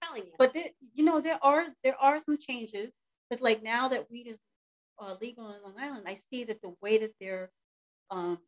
[0.02, 0.32] telling you.
[0.38, 2.90] But there, you know there are there are some changes.
[3.28, 4.38] Because like now that weed is
[5.00, 7.50] uh, legal in Long Island, I see that the way that they're
[8.10, 8.38] um,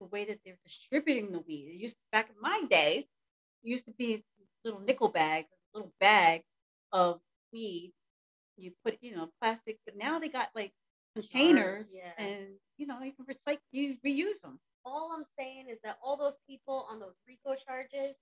[0.00, 1.70] the way that they're distributing the weed.
[1.72, 3.06] It used to, back in my day,
[3.62, 4.24] used to be
[4.64, 6.42] little nickel bag, little bag
[6.92, 7.20] of
[7.52, 7.92] weed.
[8.56, 10.72] You put you know plastic, but now they got like
[11.14, 12.12] containers, yeah.
[12.18, 12.46] and
[12.76, 14.58] you know you can recycle, you reuse them.
[14.84, 18.16] all I'm saying is that all those people on those RICO charges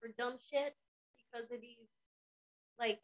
[0.00, 0.74] for dumb shit
[1.18, 1.90] because of these,
[2.78, 3.00] like,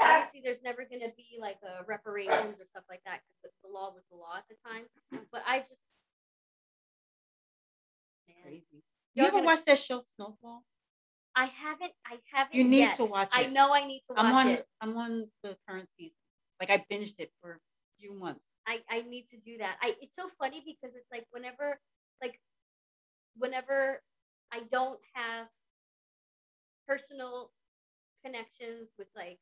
[0.00, 3.50] obviously there's never going to be like a reparations or stuff like that because the,
[3.62, 4.84] the law was the law at the time.
[5.30, 5.86] But I just,
[8.26, 8.82] It's Man.
[9.14, 10.64] You ever gonna- watch that show Snowfall?
[11.34, 12.54] I haven't, I haven't.
[12.54, 12.96] You need yet.
[12.96, 13.38] to watch it.
[13.38, 14.68] I know I need to watch I'm on it.
[14.80, 16.16] I'm on the current season.
[16.60, 17.58] Like I binged it for a
[17.98, 18.44] few months.
[18.66, 19.76] I, I need to do that.
[19.82, 21.80] I it's so funny because it's like whenever
[22.20, 22.38] like
[23.36, 24.02] whenever
[24.52, 25.48] I don't have
[26.86, 27.50] personal
[28.24, 29.38] connections with like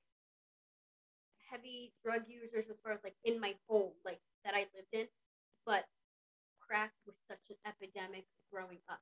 [1.50, 5.06] heavy drug users as far as like in my home, like that I lived in,
[5.66, 5.84] but
[6.60, 9.00] crack was such an epidemic growing up,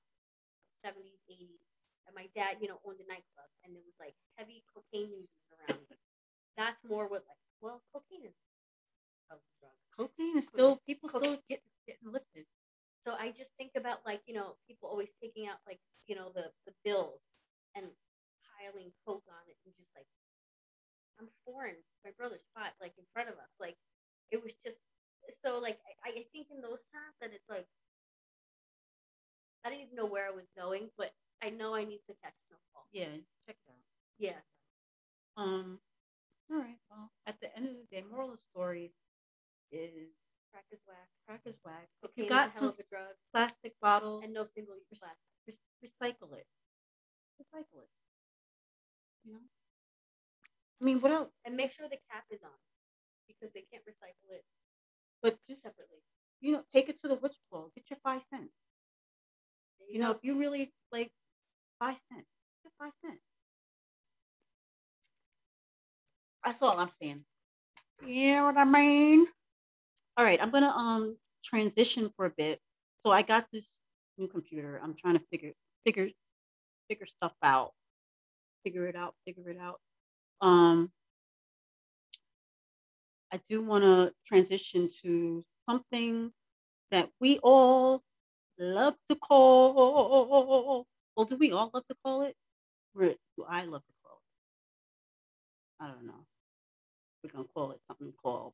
[0.85, 1.63] 70s, 80s.
[2.07, 5.49] And my dad, you know, owned a nightclub and there was like heavy cocaine users
[5.53, 5.85] around.
[6.57, 8.37] That's more what like, well, cocaine is
[9.31, 9.77] a drug.
[9.97, 11.39] Cocaine is still people Cocaine.
[11.39, 12.47] still get getting lifted.
[13.01, 16.33] So I just think about like, you know, people always taking out like, you know,
[16.35, 17.21] the the bills
[17.77, 17.87] and
[18.59, 20.07] piling coke on it and just like
[21.21, 21.77] I'm foreign.
[22.05, 23.53] My brother's five, like in front of us.
[23.61, 23.77] Like
[24.31, 24.79] it was just
[25.43, 27.67] so like I, I think in those times that it's like
[29.65, 32.35] I didn't even know where I was going, but I know I need to catch
[32.49, 32.87] snowfall.
[32.93, 33.77] Yeah, check it out.
[34.19, 34.41] Yeah.
[35.37, 35.79] Um,
[36.51, 36.79] all right.
[36.91, 38.93] Well, at the end of the day, moral of the story
[39.71, 40.09] is
[40.53, 41.09] Crack is whack.
[41.27, 41.89] crack is whack.
[42.03, 45.19] If you got some of a drug plastic bottle, and no single use plastic.
[45.83, 46.47] re- recycle it.
[47.41, 47.91] Recycle it.
[49.25, 49.41] You know.
[50.81, 51.31] I mean, what else?
[51.45, 52.51] And make sure the cap is on
[53.27, 54.45] because they can't recycle it
[55.23, 55.99] But just separately.
[56.41, 57.71] you know, take it to the witch bowl.
[57.75, 58.55] Get your five cents.
[59.87, 61.11] You know, if you really like
[61.79, 62.27] five cents,
[62.79, 63.21] five cents.
[66.45, 67.25] That's all I'm saying.
[68.07, 69.27] You know what I mean?
[70.17, 72.61] All right, I'm gonna um transition for a bit.
[73.03, 73.81] So I got this
[74.17, 74.81] new computer.
[74.83, 75.53] I'm trying to figure
[75.85, 76.09] figure
[76.89, 77.73] figure stuff out.
[78.65, 79.81] Figure it out, figure it out.
[80.41, 80.91] Um
[83.33, 86.33] I do want to transition to something
[86.91, 88.03] that we all
[88.59, 90.87] love to call.
[91.17, 92.37] Well, do we all love to call it?
[92.95, 94.19] Or do I love to call
[95.81, 95.85] it?
[95.85, 96.27] I don't know.
[97.23, 98.53] We're gonna call it something called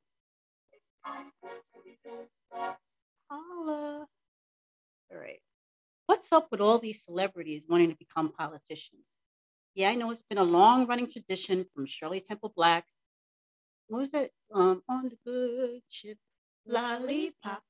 [3.30, 4.06] holla.
[5.10, 5.40] All right.
[6.06, 9.04] What's up with all these celebrities wanting to become politicians?
[9.74, 12.84] Yeah, I know it's been a long running tradition from Shirley Temple Black.
[13.88, 14.30] What was that?
[14.52, 16.18] Um, on the good ship,
[16.66, 17.62] lollipop,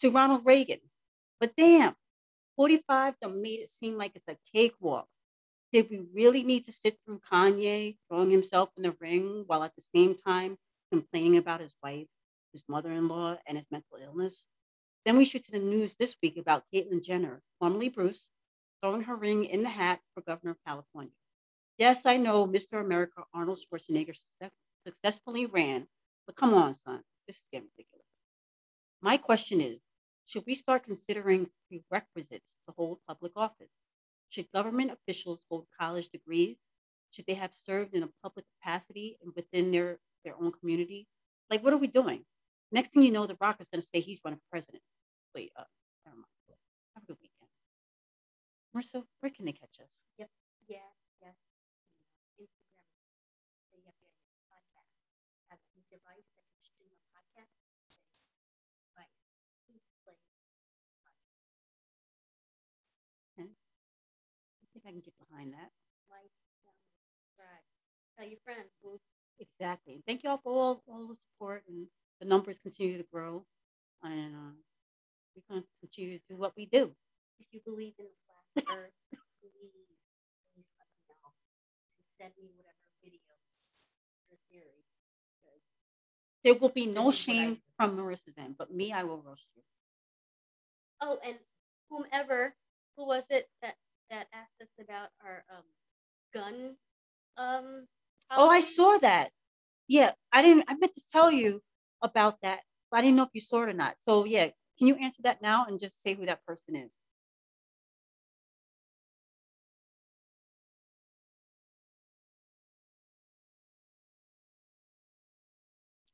[0.00, 0.80] to Ronald Reagan.
[1.44, 1.94] But damn,
[2.56, 5.06] 45 done made it seem like it's a cakewalk.
[5.74, 9.76] Did we really need to sit through Kanye throwing himself in the ring while at
[9.76, 10.56] the same time
[10.90, 12.06] complaining about his wife,
[12.52, 14.46] his mother in law, and his mental illness?
[15.04, 18.30] Then we shoot to the news this week about Caitlyn Jenner, formerly Bruce,
[18.80, 21.12] throwing her ring in the hat for governor of California.
[21.76, 22.80] Yes, I know Mr.
[22.80, 24.16] America Arnold Schwarzenegger
[24.86, 25.88] successfully ran,
[26.26, 28.06] but come on, son, this is getting ridiculous.
[29.02, 29.80] My question is
[30.26, 33.70] should we start considering prerequisites to hold public office?
[34.30, 36.56] Should government officials hold college degrees?
[37.10, 41.06] Should they have served in a public capacity and within their, their own community?
[41.50, 42.24] Like, what are we doing?
[42.72, 44.82] Next thing you know, The Rock is going to say he's running for president.
[45.34, 45.64] Wait, uh,
[46.04, 46.26] never mind.
[46.94, 47.50] Have a good weekend.
[48.74, 50.02] Marissa, where can they catch us?
[50.18, 50.30] Yep.
[50.66, 50.90] Yeah.
[51.22, 51.36] Yes.
[52.40, 52.90] Instagram.
[53.70, 54.10] So you have your
[54.50, 54.90] podcast.
[55.50, 57.54] Have a device that can stream a podcast.
[58.90, 59.18] Device.
[59.66, 60.18] Please play.
[63.38, 65.70] I think I can get behind that.
[67.34, 67.64] Subscribe.
[68.18, 68.70] Tell your friends.
[69.42, 70.02] Exactly.
[70.06, 71.86] Thank you all for all, all the support and
[72.20, 73.44] the numbers continue to grow.
[74.02, 74.54] And uh,
[75.34, 76.92] we're going to continue to do what we do.
[77.40, 78.94] If you believe in the flat earth,
[79.42, 79.50] please,
[80.54, 81.34] please let me know.
[81.98, 83.18] And send me whatever video
[84.30, 84.84] your theory.
[86.44, 89.02] There will be no This is what I shame from Marissa's end, but me, I
[89.02, 89.62] will roast you.
[91.00, 91.36] Oh, and
[91.90, 92.54] whomever,
[92.96, 93.74] who was it that
[94.10, 95.64] that asked us about our um
[96.32, 96.76] gun
[97.36, 97.86] um?
[98.30, 99.30] Oh, I saw that.
[99.88, 100.64] Yeah, I didn't.
[100.68, 101.62] I meant to tell you
[102.02, 103.96] about that, but I didn't know if you saw it or not.
[104.00, 104.48] So yeah,
[104.78, 106.90] can you answer that now and just say who that person is?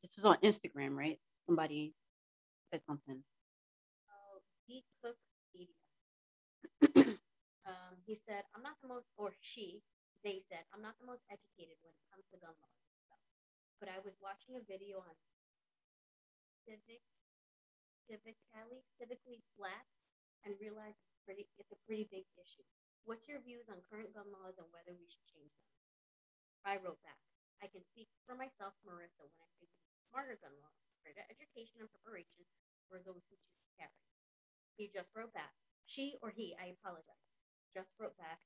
[0.03, 1.19] This was on Instagram, right?
[1.47, 1.95] Somebody
[2.73, 3.23] said something.
[4.11, 4.41] Oh,
[5.03, 5.17] cook
[5.55, 7.17] media.
[8.11, 9.85] he said, "I'm not the most," or she,
[10.27, 13.23] they said, "I'm not the most educated when it comes to gun laws and stuff."
[13.79, 15.15] But I was watching a video on
[16.67, 17.03] civic,
[18.11, 19.87] civically, civically black,
[20.45, 22.67] and realized it's pretty, it's a pretty big issue.
[23.07, 25.71] What's your views on current gun laws and whether we should change them?
[26.65, 27.21] I wrote back.
[27.63, 29.69] I can speak for myself, Marissa, when I say
[30.11, 32.45] smarter gun laws, greater education and preparation
[32.89, 34.03] for those who choose to carry.
[34.77, 35.55] He just wrote back.
[35.87, 37.30] She or he, I apologize,
[37.75, 38.43] just wrote back.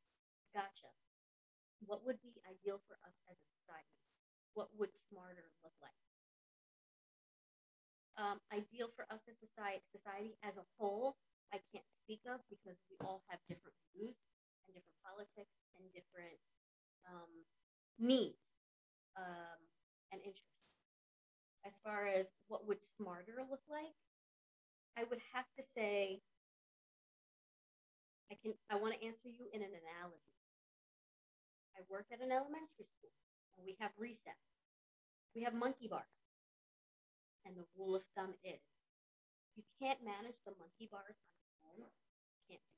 [0.53, 0.93] Gotcha.
[1.85, 3.99] What would be ideal for us as a society?
[4.55, 5.99] What would smarter look like?
[8.15, 11.19] Um, ideal for us as society, society as a whole,
[11.53, 14.31] I can't speak of because we all have different views
[14.67, 16.39] and different politics and different
[17.11, 17.31] um,
[17.99, 18.39] needs
[19.19, 19.59] um,
[20.15, 20.71] and interests.
[21.67, 23.99] As far as what would smarter look like,
[24.97, 26.23] I would have to say
[28.31, 30.35] I can I want to answer you in an analogy.
[31.77, 33.13] I work at an elementary school
[33.57, 34.41] and we have recess.
[35.35, 36.07] We have monkey bars.
[37.45, 38.61] And the rule of thumb is
[39.57, 41.17] you can't manage the monkey bars
[41.65, 41.93] on your own,
[42.33, 42.77] you can't do.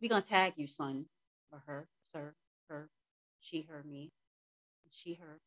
[0.00, 1.06] We're gonna tag you, son,
[1.52, 2.34] or her, sir,
[2.68, 2.90] her,
[3.40, 4.12] she, her, me,
[4.90, 5.40] she, her.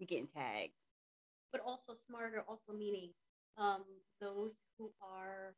[0.00, 0.72] We're getting tagged.
[1.52, 3.12] But also smarter, also meaning
[3.56, 3.84] um,
[4.20, 5.54] those who are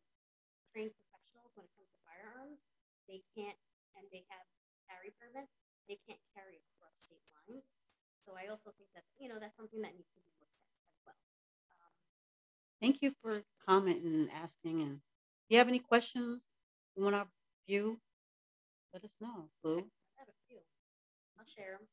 [0.72, 2.64] trained professionals when it comes to firearms,
[3.10, 3.58] they can't,
[3.98, 4.46] and they have
[4.86, 5.52] carry permits,
[5.90, 7.74] they can't carry across state lines.
[8.22, 10.70] So I also think that, you know, that's something that needs to be looked at
[10.86, 11.20] as well.
[11.74, 11.92] Um,
[12.78, 14.82] Thank you for commenting and asking.
[14.82, 16.46] And if you have any questions
[16.94, 17.26] you want to
[17.66, 17.98] view,
[18.92, 19.86] let us know, Boo.
[20.14, 20.62] I have a few.
[21.38, 21.86] I'll share them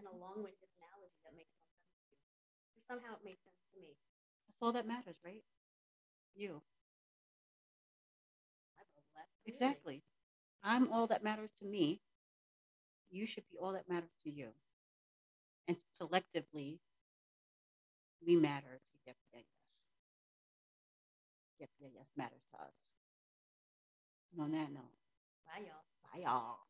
[0.00, 2.20] in a long-winded analogy that makes no sense to you.
[2.72, 3.96] Or somehow it makes sense to me.
[4.48, 5.42] That's all that matters, right?
[6.34, 6.62] You.
[8.78, 9.28] I love that.
[9.46, 9.54] Really.
[9.54, 10.02] Exactly.
[10.62, 12.00] I'm all that matters to me.
[13.10, 14.50] You should be all that matters to you.
[15.68, 16.80] And collectively,
[18.26, 19.82] we matter to Deputy Yes.
[21.60, 22.94] Deputy Yes matters to us.
[24.32, 24.98] And on that note,
[25.46, 25.84] Bye, y'all.
[26.12, 26.63] bye y'all.